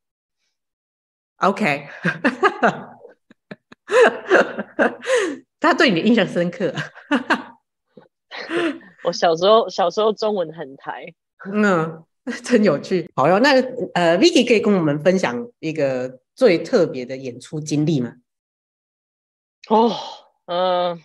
[1.38, 1.88] ？”OK，
[5.59, 6.73] 他对你印象深刻。
[9.03, 11.12] 我小时候小时候中文很台，
[11.53, 12.05] 嗯，
[12.44, 13.10] 真有趣。
[13.14, 13.60] 好哟，那
[13.94, 18.16] 呃，Vicky 可以跟我们分享一个最特别的演出经历吗？
[19.68, 19.90] 哦，
[20.46, 21.00] 嗯、呃，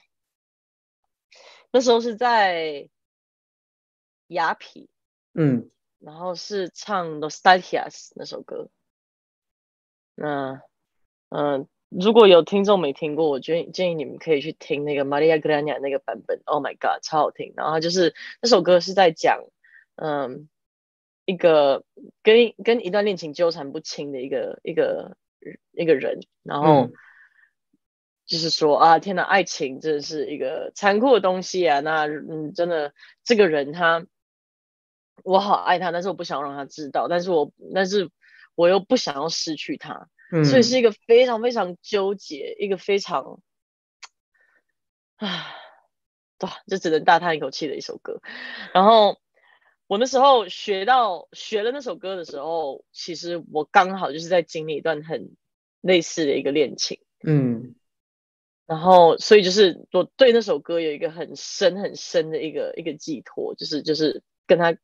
[1.72, 2.88] 那时候是在
[4.28, 4.88] 雅痞，
[5.34, 8.70] 嗯，然后是唱《Nostalgias》那首歌。
[10.16, 10.62] 那，
[11.30, 16.42] 嗯、呃，如果有听众没听过，我建议建议你们可以去听那个 Maria Graña 那个版本。
[16.46, 17.54] Oh my god，超好听！
[17.58, 19.44] 然后就是那首歌是在讲，
[19.96, 20.48] 嗯，
[21.26, 21.84] 一个
[22.22, 25.18] 跟跟一段恋情纠缠不清的一个一个
[25.72, 26.86] 一个人，然后。
[26.86, 26.94] 嗯
[28.26, 31.82] 就是说啊，天哪，爱情真的是一个残酷的东西啊！
[31.82, 32.94] 那嗯，真的，
[33.26, 34.08] 这个人他，
[35.24, 38.10] 我好爱他，但是我不想让他知道，但是我，但是
[38.56, 43.42] 我又不想要失去他，嗯，所以是一个非常非常纠结，一个非常，
[45.18, 45.46] 啊，
[46.40, 48.22] 对，就只能大叹一口气的一首歌。
[48.74, 49.20] 然后
[49.94, 55.36] 我那时候学到学了那首歌的时候，其实我刚好就是在经历一段很
[55.82, 57.76] 类似的一个恋情，嗯。
[58.66, 64.76] 然后，所以就是我对那首歌有一个很深很深的一个一个寄托，就是就是跟他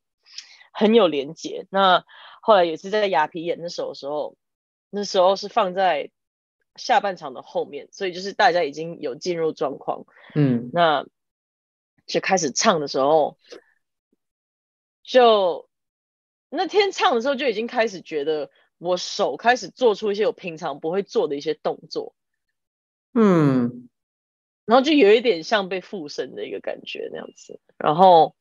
[0.72, 1.66] 很有连结。
[1.70, 2.04] 那
[2.40, 4.36] 后来也是在雅皮演那首的时候，
[4.90, 6.12] 那时候是放在
[6.76, 10.04] 下半场的后面，所以就是大家已经有进入状况，
[10.36, 11.04] 嗯，那
[12.06, 13.38] 就开始唱的时候，
[15.10, 15.68] 就
[16.50, 22.14] 那天唱的时候就已经开始觉得我手开始做出一些我平常不会做的一些动作。
[23.12, 23.88] 嗯，
[24.66, 28.36] 然后就有一点像被附身的一个感觉那样子，然后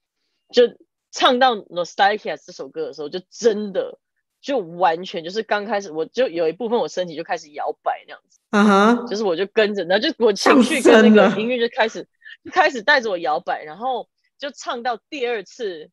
[0.54, 0.78] 就
[1.10, 3.98] 唱到《Nostalgia》这首歌的时候，就真的
[4.40, 12.08] 就完全就是刚开始，我就有一部分我身体就开始摇摆那样子，啊哈，就是我就跟着，然后就我情绪跟那个音乐就开始
[12.44, 15.90] 就开始带着我摇摆，然后就唱到第二次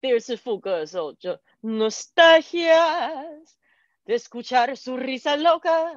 [0.00, 3.44] 第二次副歌的时候，就 Nostalgia
[4.04, 5.94] de escuchar su risa loca。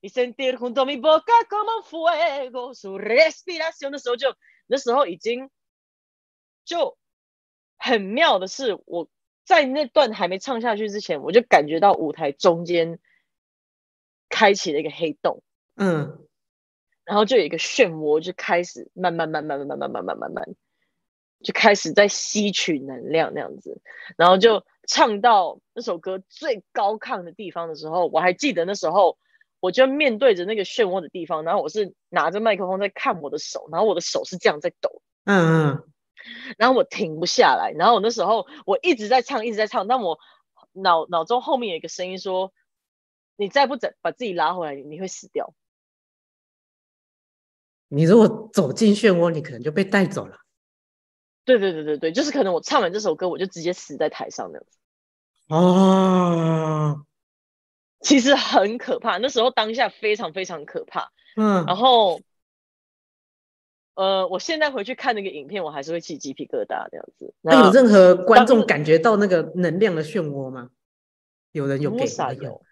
[0.00, 4.34] 你 sentir junto mi boca como fuego su respiración 的时候就
[4.66, 5.48] 那时候已经
[6.64, 6.98] 就
[7.76, 9.08] 很妙的是，我
[9.44, 12.98] 在那段还没唱下去之前，我就感觉到舞台中间
[14.28, 15.44] 开启了一个黑洞，
[15.76, 16.26] 嗯，
[17.04, 20.48] 然后就有一个漩涡就开始慢慢慢慢慢慢慢慢慢慢慢
[21.42, 23.80] 就开始在吸取能量那样子，
[24.16, 29.18] 然后就唱到那首歌最高亢的地方的时候，我还记得那时候。
[29.62, 35.84] 我就面对着那个漩涡的地方，然后我是拿着麦克风在看我的手，然后我的手是这样在抖，嗯嗯，
[36.58, 40.18] 然后我停不下来，然后我那时候我一直在唱，一直在唱，但我
[40.72, 42.52] 脑脑中后面有一个声音说
[43.38, 45.54] ：“你再不整把自己拉回来，你会死掉。”
[47.86, 50.41] 你如果走进漩涡，你可能就被带走了。
[51.44, 54.78] 对对对对对，就是可能我唱完这首歌，我就直接死在台上那样子。
[55.54, 57.04] 啊。
[58.00, 61.12] 其实很可怕，那时候当下非常非常可怕。
[61.36, 62.20] 嗯，然后，
[63.94, 67.32] 呃，我现在回去看那个影片，我还是会起鸡皮疙瘩这样子。
[67.42, 70.70] 那有任何观众感觉到那个能量的漩涡吗？
[71.52, 72.44] 有人有给、那个？
[72.44, 72.62] 有。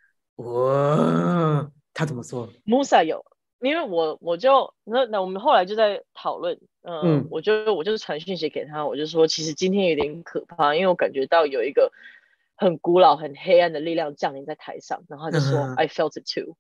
[0.45, 3.25] 哇，他怎么说？Musa 有，
[3.61, 11.93] 因为我我就那那我们后来就在讨论，呃、嗯，我就我就是传讯息给他，我就说其实今天有点可怕，因为我感觉到有一个。
[12.63, 16.57] 很古老、很黑暗的力量降临在台上，然后他就说、嗯、：“I felt it too。”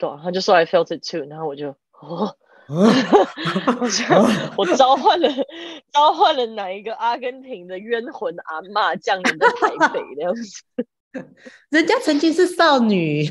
[0.00, 2.34] 对，他就说：“I felt it too。”然后我就，哦，
[2.72, 4.04] 我就
[4.56, 5.28] 我召唤了
[5.92, 10.64] 召唤了哪一个阿根廷的冤魂阿嬷降临在台北 那样子？
[11.68, 13.28] 人家曾经是少女。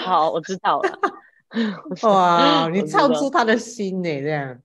[0.00, 0.98] 好，我知道了。
[2.02, 4.60] 哇， 你唱出他的心呢，这样。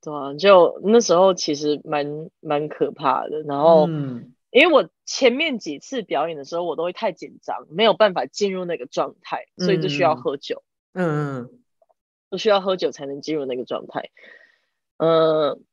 [0.00, 3.40] 对啊，就那时候其实蛮蛮可怕的。
[3.42, 10.62] 然后，嗯，因为我前面几次表演的时候，我都会太紧张，没有办法进入那个状态，所以就需要喝酒。
[10.92, 11.50] 嗯嗯，
[12.30, 14.10] 就需要喝酒才能进入那个状态。
[14.98, 15.64] 嗯，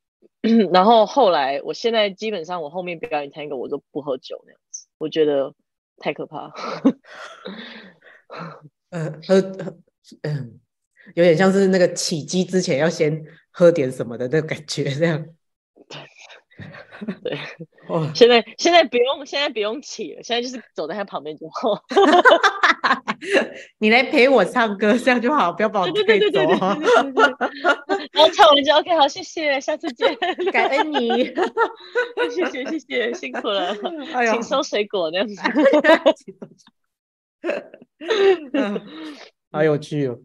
[0.71, 5.53] 然后后来，我现在基本上我后面表演探戈，我都不喝酒那样子，我觉得
[5.97, 6.53] 太可怕。
[8.91, 9.41] 呃，喝，
[10.21, 10.59] 嗯，
[11.15, 13.25] 有点像是那个起机之前要先。
[13.53, 15.25] 喝点什么的那个感觉，这样。
[17.21, 17.37] 对，
[17.89, 21.83] 哦，现在现在不用，现在不用起了，现在就是走在他旁边就好。
[23.79, 26.39] 你来陪我唱歌，这样就好，不要把我推走。
[26.39, 26.57] 然
[28.23, 30.15] 后唱完就 OK，好，谢谢，下次见，
[30.53, 31.25] 感恩你，
[32.33, 33.75] 谢谢谢谢，辛苦了，
[34.13, 35.35] 哎、请收水果那样子。
[39.51, 40.19] 好有趣哦。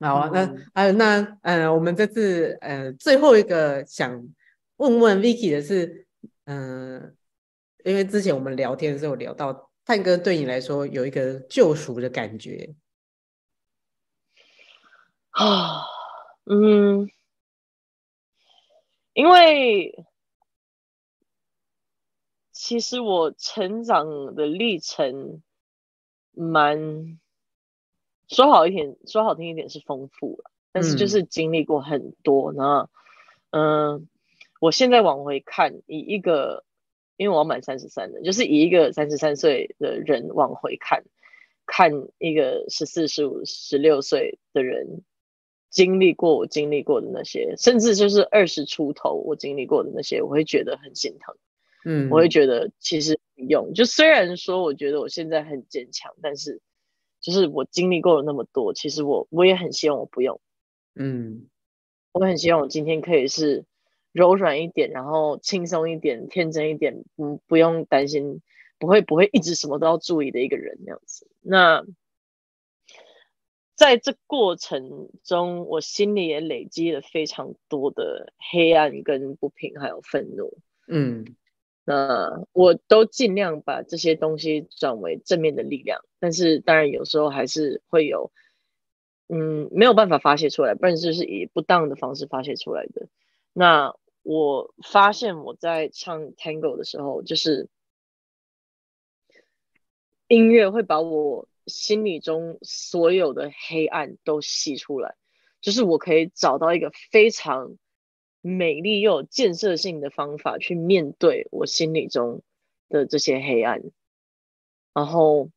[0.00, 4.28] 好啊，那呃那呃，我们这次呃最后一个想
[4.76, 6.06] 问问 Vicky 的是，
[6.44, 7.16] 嗯、
[7.84, 12.74] 呃，因为之前我们聊天的时候聊到，探哥对你来说有一个救赎的感觉
[15.30, 15.82] 啊，
[16.44, 17.08] 嗯。
[19.14, 20.04] 因为
[22.52, 25.40] 其实我成长的历程
[26.36, 27.18] 蛮
[28.28, 32.52] 说好一点，说好听一点是丰富了，但是就是经历过很多。
[32.52, 32.90] 然后，
[33.50, 34.08] 嗯，
[34.60, 36.64] 我现在往回看，以一个，
[37.16, 41.04] 因为我要满三十三了，就是以一个三十三岁的人往回看，
[41.66, 45.02] 看一个十四、十五、十六岁的人。
[45.68, 51.36] 经历过我经历过的那些，甚至就是二十出头我经历过的那些，我会觉得很心疼。
[51.88, 53.72] 嗯，我会觉得其实不用。
[53.72, 56.60] 就虽然说我觉得我现在很坚强，但是
[57.20, 60.40] 就是我经历过了那么多，其实我我也很希望我不用。
[60.96, 61.46] 嗯，
[62.12, 63.64] 我很希望我今天可以是
[64.10, 68.42] 柔软一点，然后轻松一点，天真一点，不，不用担心，
[68.78, 71.30] 不会不会一直什么都要注意的一个人那样子。
[71.40, 71.86] 那。
[73.78, 80.56] 在这过程中，我心里也累积了非常多的黑暗、跟不平，还有愤怒。
[80.88, 81.26] 嗯，
[81.86, 88.30] 那我都尽量把这些东西转为正面的力量，但是当然有时候还是会有，
[89.28, 93.08] 嗯，没有办法发泄出来，不然就是以不当的方式发泄出来的。
[93.54, 97.70] 那我发现我在唱 Tango 的时候，就是
[100.28, 101.48] 音乐会把我。
[101.68, 105.16] 心里中所有的黑暗都吸出来，
[105.60, 107.76] 就是我可以找到一个非常
[108.46, 112.42] 美丽又有建设性的方法去面对我心里中
[112.88, 113.82] 的这些黑暗，
[114.94, 115.50] 然后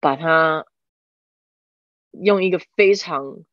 [0.00, 0.64] 把它
[2.12, 3.44] 用一个非常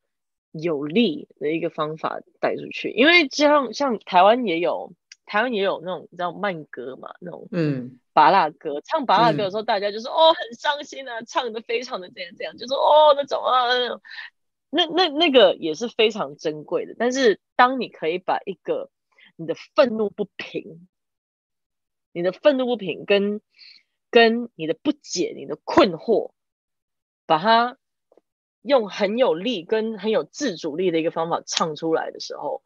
[0.51, 2.91] 有力的一个方法带出去。
[2.91, 4.93] 因为像像台湾也有，
[5.25, 7.99] 台湾也有那种你知道慢歌嘛，那种嗯。
[8.15, 13.99] 芭乐歌，唱芭乐歌的时候，大家就说、嗯、哦，很伤心啊，唱的非常的这样这样，就说哦那种啊那种，
[14.73, 16.95] 那那那个也是非常珍贵的。
[16.97, 18.89] 但是当你可以把一个
[19.35, 20.87] 你的愤怒不平，
[22.11, 23.41] 你的愤怒不平跟
[24.09, 26.31] 跟你的不解、你的困惑，
[27.25, 27.77] 把它
[28.61, 32.63] 用很有力跟很有自主力的一个方法唱出来的时候，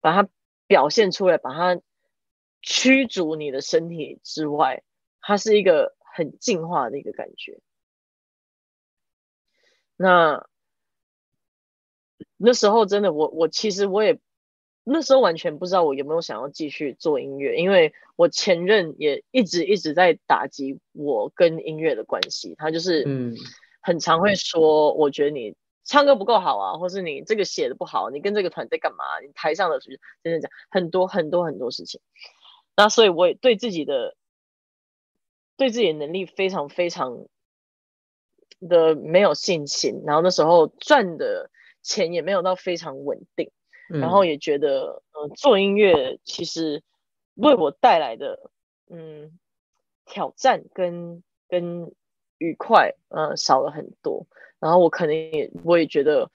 [0.00, 0.28] 把它
[0.66, 1.80] 表现出来，把它。
[2.68, 4.82] 驱逐你的身体之外，
[5.20, 7.60] 它是一个很净化的一个感觉。
[9.94, 10.48] 那
[12.36, 14.18] 那时候真的，我我其实我也
[14.84, 22.54] 那时候完全不知道我有没有想要继续做音乐，因为我前任也一直一直在打击我跟音乐的关系。
[22.56, 23.34] 他就是嗯，
[23.80, 29.04] 很常会说，我觉得你唱歌不够好啊，或是你这个写的不好，你跟这个团队干嘛？
[29.24, 29.98] 你台上的真
[30.32, 32.00] 的讲很多很多很多事情。
[32.76, 34.14] 那所以我也对自己的
[35.56, 37.26] 对自己的能力非常非常
[38.68, 41.50] 的没有信心，然后那时候赚的
[41.86, 43.50] 钱也没有到非常稳定，
[43.88, 46.82] 嗯、然后也觉得呃做音乐其实
[47.34, 48.50] 为我带来的
[48.90, 49.38] 嗯
[50.04, 51.92] 挑战跟跟
[52.38, 54.26] 愉快呃少了很多，
[54.58, 56.30] 然后我可能也我也觉得。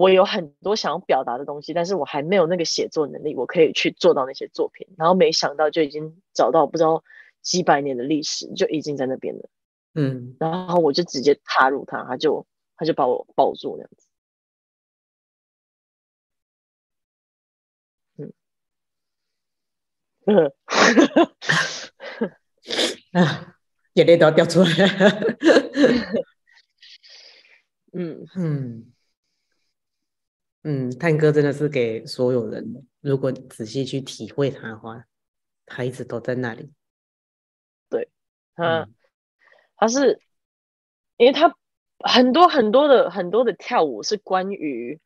[0.00, 4.86] 我有很多想要表达的东西，但是我还没有那个写作能力，我可以去做到那些作品。
[4.96, 7.02] 然后没想到就已经找到不知道
[7.42, 9.48] 几百年的历史，就已经在那边了。
[9.96, 14.07] 嗯，然后我就直接踏入它，他就他就把我抱住那样子。
[23.12, 23.56] 啊，
[23.94, 25.10] 眼泪都要掉出来了。
[27.92, 28.34] 嗯嗯。
[28.34, 28.92] 嗯
[30.64, 32.82] 嗯，探戈真的是给所有人的。
[33.00, 35.04] 如果仔细去体会它的话，
[35.64, 36.72] 它一直都在那里。
[37.88, 38.10] 对，
[38.54, 38.94] 它，嗯、
[39.76, 40.20] 它是，
[41.16, 41.56] 因为它
[42.00, 45.00] 很多很多的很多的跳舞是关于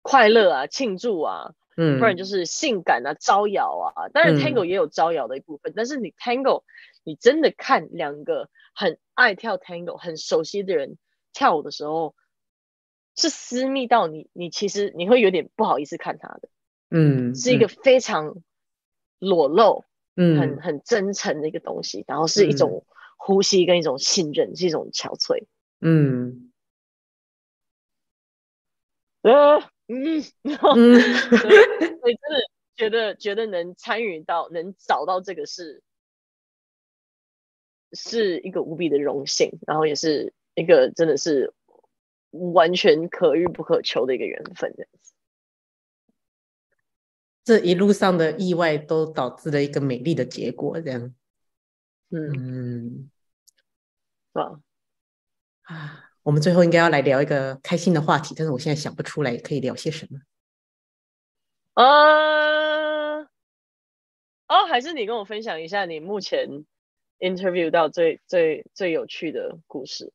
[0.00, 4.08] 快乐啊、庆祝啊，嗯，不然就是性感啊、招摇啊。
[4.08, 6.62] 当然，Tango 也有招摇的一部分，嗯、但是你 Tango，
[7.04, 10.98] 你真的看两个很爱跳 Tango、很熟悉的人
[11.32, 12.14] 跳舞的时候。
[13.16, 16.48] 是私密到你，你其实你会有点不好意思看他的，
[16.90, 18.42] 嗯，是一个非常
[19.20, 19.84] 裸露，
[20.16, 22.84] 嗯，很很真诚的一个东西，然后是一种
[23.16, 25.44] 呼吸跟一种信任，嗯、是一种憔悴，
[25.80, 26.50] 嗯，
[29.22, 35.82] 呃，嗯，嗯，所以真的觉得觉得能参与到，能找到这个是
[37.92, 41.52] 是一个无比的荣幸，然后也是一个真的是。
[42.52, 45.12] 完全可遇不可求的一个缘分，这样子。
[47.44, 51.14] 这一路上的意外都导致了一个美丽的结果，这样。
[52.10, 53.08] 嗯，
[54.26, 54.60] 是吧？
[55.62, 60.18] 啊，我们最后应该要来聊一个开心的话题，但是我现在想不出来可以聊些什么。
[61.74, 63.20] 呃，
[64.48, 66.64] 哦，还是你跟我分享一下你目前
[67.18, 70.12] interview 到最最最有趣的故事。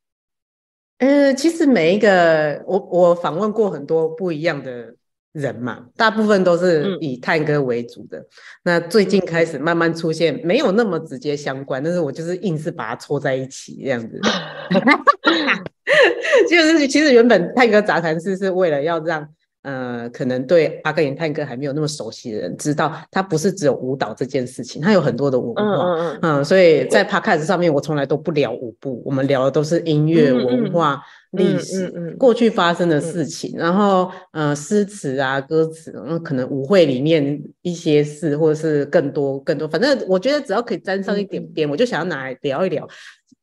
[0.98, 4.96] 呃，其实每一个我我访问过很多不一样的
[5.34, 8.18] 人嘛，大部分都是以探戈为主的。
[8.20, 8.26] 嗯、
[8.64, 14.20] 那最近开始慢慢出现没有那么直接相关，但是我就是硬是把它凑在一起这样子。
[16.50, 19.28] 就是其实原本探戈杂谈室是为了要让。
[19.62, 25.62] 呃，可能对阿根廷探戈还没有那么熟悉的人，知道它不是只有舞蹈这件事情，它有很多的文化。
[25.64, 31.02] 嗯，嗯，嗯，嗯，所以在 Podcast 上面，我从来都不聊舞步，我们聊的都是音乐、文化、
[31.32, 42.88] 历史、过去发生的事情，然后呃，诗词啊、歌词，嗯，可能舞会里面一些事，或者是更多更多，反正我觉得只要可以沾上一点边，嗯、我就想要拿来聊一聊。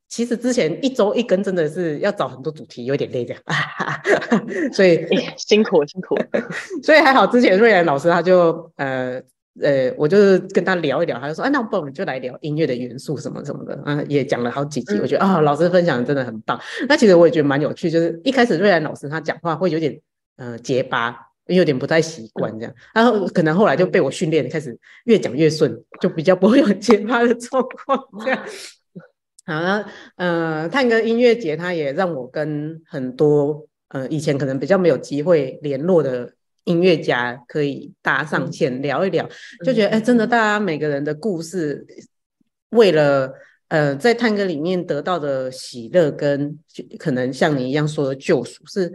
[0.09, 3.42] 其实之前一周一更真的是要找很多主题，有点累这样，
[4.72, 6.16] 所以辛苦辛苦。
[6.82, 9.20] 所以还好之前瑞然老师他就呃
[9.62, 16.61] 呃，我就是跟他聊一聊，他就说，哎，那不然我们就来聊音乐的元素什么什么的，嗯，也讲了好几集，我觉得啊、哦，老师分享的真的很棒。
[16.88, 19.98] 那其实我也觉得蛮有趣，就是一开始瑞然老师他讲话会有点
[20.36, 28.38] 呃结巴，有点不太习惯这样，然后可能后来就被我训练，开始越讲越顺，就比较不会有结巴的状况这样。
[29.47, 29.86] 好，那
[30.16, 36.32] 呃，探戈音乐节，它也让我跟很多呃以前可能比较没有机会联络的
[36.64, 39.28] 音乐家可以搭上线聊一聊，
[39.64, 41.86] 就觉得哎，真的大家每个人的故事，
[42.70, 43.32] 为了
[43.68, 46.59] 呃在探戈里面得到的喜乐跟
[46.99, 48.92] 可能像你一样说的救赎是。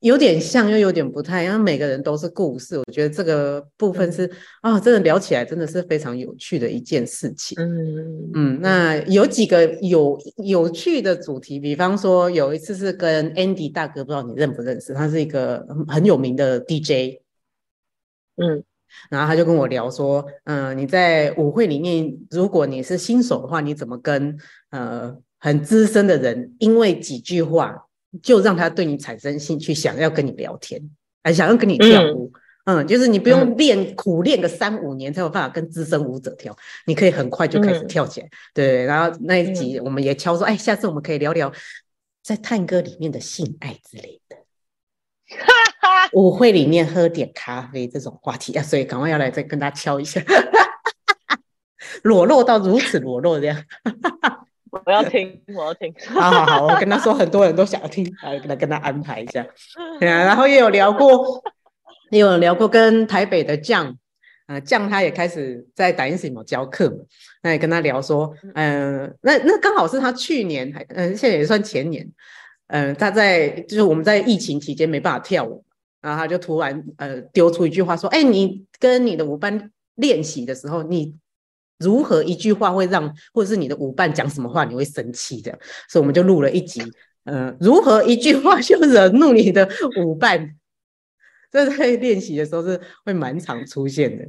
[0.00, 2.78] 有点像，又有点不太，因为每个人都是故事。
[2.78, 4.30] 我觉得这个部分是
[4.60, 7.58] 啊、哦，真的聊起来真的是非常有趣的一件事情。
[7.60, 17.20] 嗯嗯，那有几个有有趣的主题，比方说有一次是跟 Andy 大哥，不知道你认不认识，他是一个很有名的 DJ。
[18.36, 18.62] 嗯，
[19.10, 24.38] 然后他就跟我聊说，嗯、呃，你在舞会里面，如果你是新手的话，你怎么跟
[24.70, 27.87] 呃很资深的人，因为几句话。
[28.22, 30.80] 就让他对你产生兴趣，想要跟你聊天，
[31.22, 32.32] 还想要跟你跳舞。
[32.64, 36.56] 嗯，嗯，就是你不用练、嗯、苦练个三五年才有办法跟资深舞者跳，
[36.86, 38.26] 你可以很快就开始跳起来。
[38.26, 41.50] 嗯、对，然后那一集我们也敲说，哎，下次我们可以聊聊
[42.22, 44.36] 在探戈里面的性爱之类的，
[46.12, 50.22] 舞会里面喝点咖啡这种话题啊，所以赶快要来再跟他敲一下，
[52.04, 53.64] 裸露到如此裸露这样。
[54.88, 55.92] 我要听，我要听。
[56.08, 59.46] 好好好，我跟他说，很多人都想要听，来跟他跟他安排一下。
[60.00, 61.42] 然后也有聊过，
[62.10, 63.94] 也有聊过跟台北的酱，
[64.46, 66.96] 呃，酱他也开始在 Daniissimo 教课嘛。
[67.42, 72.10] 那也跟他聊说，嗯、那那刚好是他去年，还嗯，现在也算前年，
[72.68, 75.62] 嗯、他在就是我们在疫情期间没办法跳舞，
[76.00, 81.14] 然后他就突然呃丢出一句话说，哎，你跟你的舞伴练习的时候，你。
[81.78, 85.56] 如何一句话会让，或者是你的舞伴讲什么话你会生气的？
[85.88, 86.82] 所以我们就录了一集，
[87.24, 89.68] 呃，如何一句话就惹怒你的
[90.00, 90.56] 舞伴？
[91.50, 94.28] 这在练习的时候是会蛮常出现的。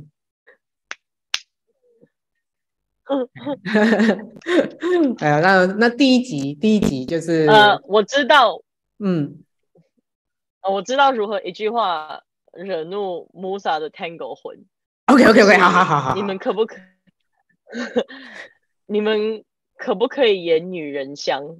[5.17, 8.61] 哎呀，那那第一集，第一集就是呃，我知道，
[8.99, 9.43] 嗯，
[10.71, 12.21] 我知道如何一句话
[12.53, 14.63] 惹怒 Musa 的 Tango 魂。
[15.07, 16.79] OK OK OK，好好好好，你们可不可以？
[18.87, 19.43] 你们
[19.77, 21.43] 可不可以演女人香？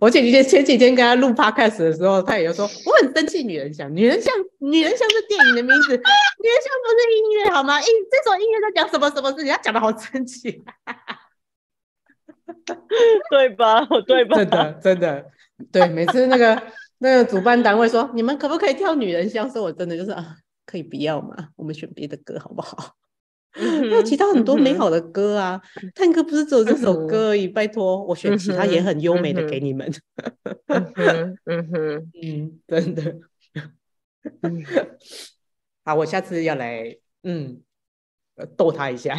[0.00, 3.42] 我前几天前几天跟他录 podcast 的时候，他也有说我很生气。
[3.42, 7.80] 女人香，女人香，女人香是电影的名字，女人香不是音乐好吗？
[7.80, 9.48] 音这首音乐在讲什么什么事情？
[9.52, 10.62] 他讲的好生气。
[13.30, 13.84] 对吧？
[14.06, 14.36] 对吧？
[14.36, 15.26] 真的，真的，
[15.72, 15.88] 对。
[15.88, 16.60] 每次那个
[16.98, 19.48] 那个主办单位说，你们可不可以跳女人香？
[19.50, 21.48] 说我真的就是啊，可以不要嘛？
[21.56, 22.94] 我们选别的歌好不好？
[23.58, 25.60] 因为其他很多美好的歌啊，
[25.96, 27.48] 探戈不是只有这首歌而已。
[27.48, 29.90] 拜托，我选其他也很优美的给你们。
[30.66, 31.34] 嗯
[31.72, 33.16] 哼，嗯，真的。
[35.84, 37.60] 好，我下次要来，嗯，
[38.56, 39.16] 逗他一下。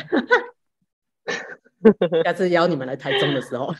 [2.23, 3.73] 下次邀你们来台中的时候，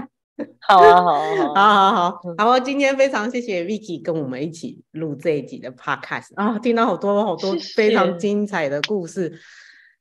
[0.60, 1.12] 好啊，好
[1.54, 9.40] 啊，好，好好好，好，今天非常谢谢 Vicky 跟我们一起录这一集的 Podcast 啊，听到好多好多非常精彩的故事。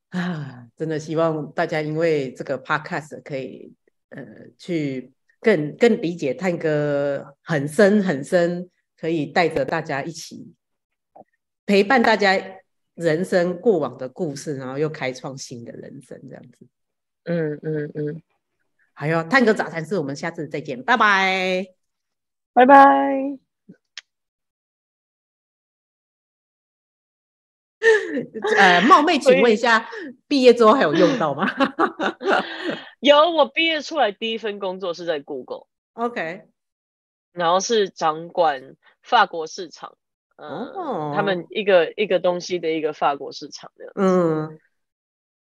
[0.09, 3.73] 啊，真的希望大家因为这个 Podcast 可以
[4.09, 4.25] 呃
[4.57, 8.69] 去更更理解探戈很深很深，
[8.99, 10.51] 可以带着大家一起
[11.65, 12.41] 陪伴大家
[12.95, 16.65] 人生过往的故事，然后又开创新的人生这样子。
[17.29, 18.21] 嗯嗯嗯。
[18.93, 21.67] 还有探戈早餐是，我们下次再见，拜拜，
[22.53, 23.39] 拜拜。
[28.57, 29.89] 呃，冒昧请问一下，
[30.27, 31.47] 毕业之后还有用到吗？
[32.99, 36.41] 有，我毕业出来第一份工作是在 Google，OK，
[37.31, 39.95] 然后是掌管法国市场，
[40.35, 44.59] 嗯、呃，他们一个一个东西的一个法国市场的，嗯，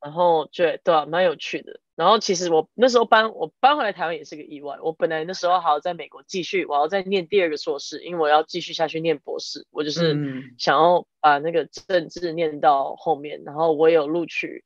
[0.07, 1.81] 然后对对啊，蛮有趣的。
[1.97, 4.79] 然后其实我那时候搬我搬回来台湾也是个意外。
[4.81, 9.67] 我本来那时候还要在美国继续，我要再念第二个硕士，因为我要继续下去念博士。
[9.73, 10.17] 我就是
[10.59, 13.43] 想要把那个政治念到后面。
[13.45, 14.63] 然后我有录取，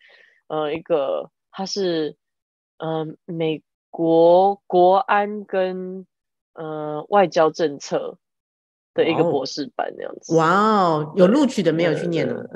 [0.49, 2.17] 呃，一个他是
[2.77, 6.07] 呃美国国安跟
[6.53, 8.19] 呃外交政策
[8.93, 10.37] 的一个博士班那样子。
[10.37, 12.47] 哇哦，有录取的没有去念的。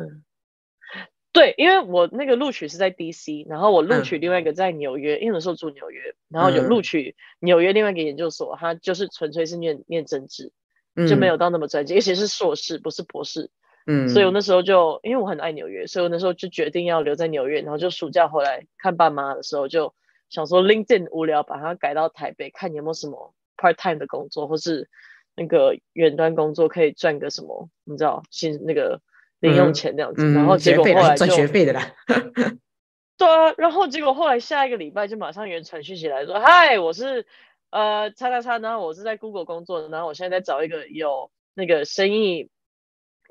[1.34, 10.52] 对，因为我那个录取是在 DC，然后我录取另外一个在纽约，嗯、因为那时候住纽约，然后有录取纽约另外一个研究所，他就是纯粹是念念政治，
[10.94, 13.50] 嗯、就没有到那么专业，而且是硕士，不是博士。
[13.84, 19.92] 嗯，所以我那时候就因为我很爱纽约，所以我那时候就决定要留在纽约，然后就暑假回来看爸妈的时候，就
[20.30, 24.88] 想说 LinkedIn 无聊，把它改到台北，看有没有什么 part time 的工作，或是
[25.34, 29.00] 那个远端工作可以赚个什么，你知道，薪那个。
[29.44, 31.92] 零用钱这样子，嗯、然后结果后来就赚学费的啦。
[33.16, 37.26] 对啊，然后结果后来下一个礼拜就马上有人传讯息来说：“嗨，我是
[37.70, 42.50] 呃叉叉叉，然后我是在 Google 工作的，然后我现在在找一个有那个生意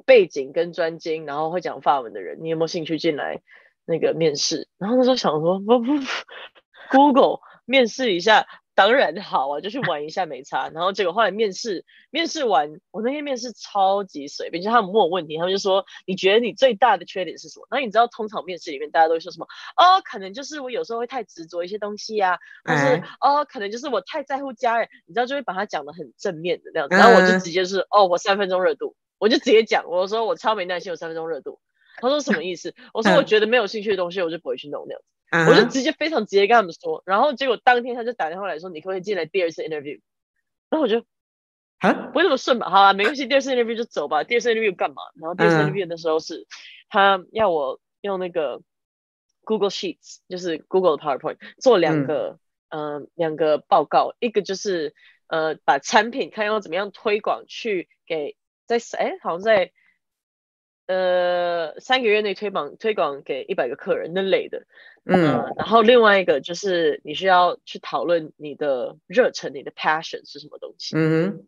[0.06, 3.42] 背景跟专精，然后会讲法文的人，你有没有兴趣进来
[3.86, 6.04] 那个面试？”然后那时候想说：“不不不
[6.90, 10.70] ，Google 面试一下。”当然好啊，就去玩一下没差。
[10.70, 17.68] 然后结果后来面试，面试完，我那天面试超级随便，就他们问我问题，他们就说，你觉得你最大的缺点是什么？
[17.70, 19.46] 那你知道通常面试里面大家都会说什么？
[19.78, 26.96] 哦，可能就是我有时候会太执着一些东西呀、啊，或是、嗯、哦，可能就是我太在乎家人，你知道就会把它讲的很正面的那样子。
[26.96, 31.60] 然后我就直接是、嗯、哦，我三分钟热度，我就直接讲，我说我超没耐心，我三分钟热度。
[31.98, 32.74] 他说什么意思？
[32.92, 35.08] 我说我觉得没有兴趣的东西，我就不会去弄那样子。
[35.34, 35.50] Uh huh.
[35.50, 40.00] 我就直接非常直接跟他们说，然后结果当天他就打电话来说，你可不可以进来第二次 interview？
[40.70, 41.04] 然后我就
[41.80, 42.70] 啊不会那么顺吧？
[42.70, 44.24] 好啊，没关系，第二次 interview 就走吧。
[44.24, 45.02] 第二次 interview 干嘛？
[45.20, 46.48] 然后第二次 interview 的时候是，uh huh.
[46.90, 48.62] 他要我用那个
[49.44, 52.38] Google Sheets，就是 Google 的 PowerPoint 做两个，
[52.70, 54.94] 嗯、uh，两、个报告，一个就是
[55.26, 59.72] 呃把产品看要怎么样推广去给在哎好像在。
[60.94, 64.68] 呃，三个月内推广推广给一百个客人那类的，
[65.06, 71.48] 嗯、呃，然后另外一个就是你需要去讨论你的热忱，你的 passion 是什么东西，嗯，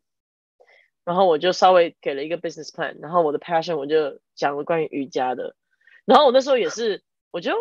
[1.04, 5.56] 然后我就稍微给了一个 business plan，然后我的 passion 我就讲了关于瑜伽的，
[6.06, 7.54] 然后我那时候也是，我就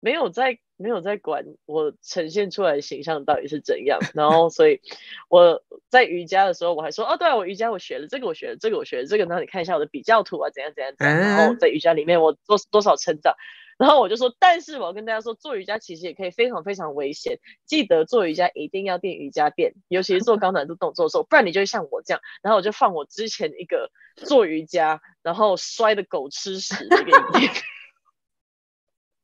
[0.00, 0.58] 没有在。
[0.78, 4.80] 没有在管我呈现出来的形象到底是怎样，然后所以
[5.28, 13.34] 我在瑜伽的时候我还说哦，对啊，我瑜伽我学了这个，我学了这个，我学了这个，然后你看一下我的比较图啊，怎样怎样怎样，然后在瑜伽里面我多多少成长，
[13.76, 27.52] 然后我就说，但是我要跟大家说，做瑜伽其实也可以非常非常危险，记得做瑜伽一定要垫瑜伽垫，尤其是做高难度动作的时候，不然你就会像我这样，然后我就放我之前一个做瑜伽然后摔的狗吃屎的一个影片。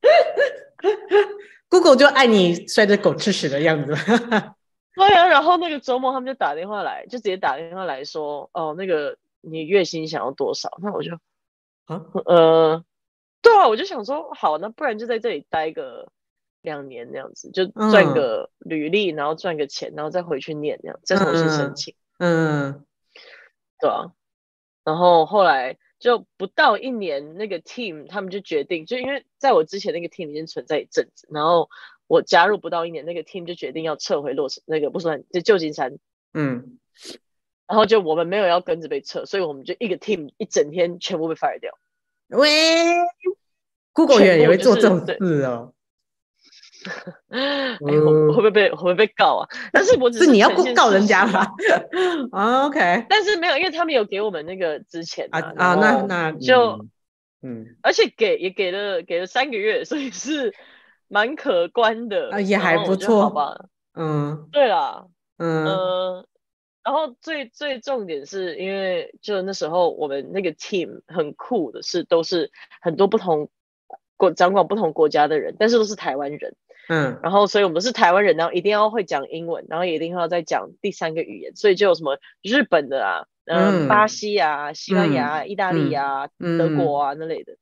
[1.69, 3.93] Google 就爱你摔着狗吃屎的样子。
[4.95, 10.77] 对啊，然后那个周末他们就打电话来，就直接打电话来说，哦，那个你月薪想要多少？
[10.81, 11.15] 那我就，
[11.85, 12.83] 啊，呃，
[13.41, 16.09] 对啊，我就想说，好，那不然就在这里待个
[16.61, 21.93] 两年那样子，就赚个履历，然后赚个钱，然后再回去念那样，再重新申请。
[22.19, 22.85] 嗯，嗯
[23.81, 24.11] 对啊，
[24.85, 25.77] 然后后来。
[25.99, 31.69] 就不到一年，那个 team 他们就决定，就因为在我之前那个 team 已经存在一阵子，然后
[32.07, 35.97] 我加入不到一年，那个 team 就决定要撤回洛城那个不算就旧金山，
[36.33, 36.79] 嗯，
[37.67, 41.77] 然后就我们没有要跟着被撤，所以我们就一个 team 一整天全部被 fire 掉。
[42.29, 42.49] 喂
[43.93, 45.74] ，Google 也也会做这种事哦。
[47.29, 49.47] 哎，会会不会被会不会被告啊？
[49.73, 51.47] 但是我只是，是你要告人家吧？
[52.67, 56.85] OK，但是没有，因为他们有给我们那个之前啊啊，那那就
[57.41, 60.53] 嗯，而且给也给了给了三个月，所以是
[61.07, 63.65] 蛮可观的啊，也还不错，好吧？
[63.95, 65.05] 嗯，对啦，
[65.37, 65.65] 嗯。
[65.65, 66.25] 呃
[66.85, 73.49] 然后最最重点是因为就那时候我们那个 team 很酷的是都是很多不同
[74.17, 76.55] 国掌管不同国家的人，但是都是台湾人。
[76.87, 87.57] 嗯，然后所以我们是台湾人，然后一定要会讲英文，然后也一定要再讲第三个语言，所以就有什么日本的啊，嗯，巴西啊，西班牙、嗯、意大利啊、嗯、德国啊那类的，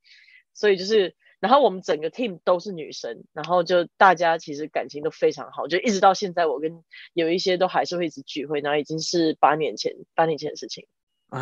[0.53, 1.15] 所以就是。
[1.39, 6.81] 然后我们整个 team 都是女生，然后就大家其实感情都非常好，就一直到现在，我跟
[7.13, 10.87] 有一些都还是会一直聚会，然后已经是八年前八年前的事情
[11.27, 11.41] 啊。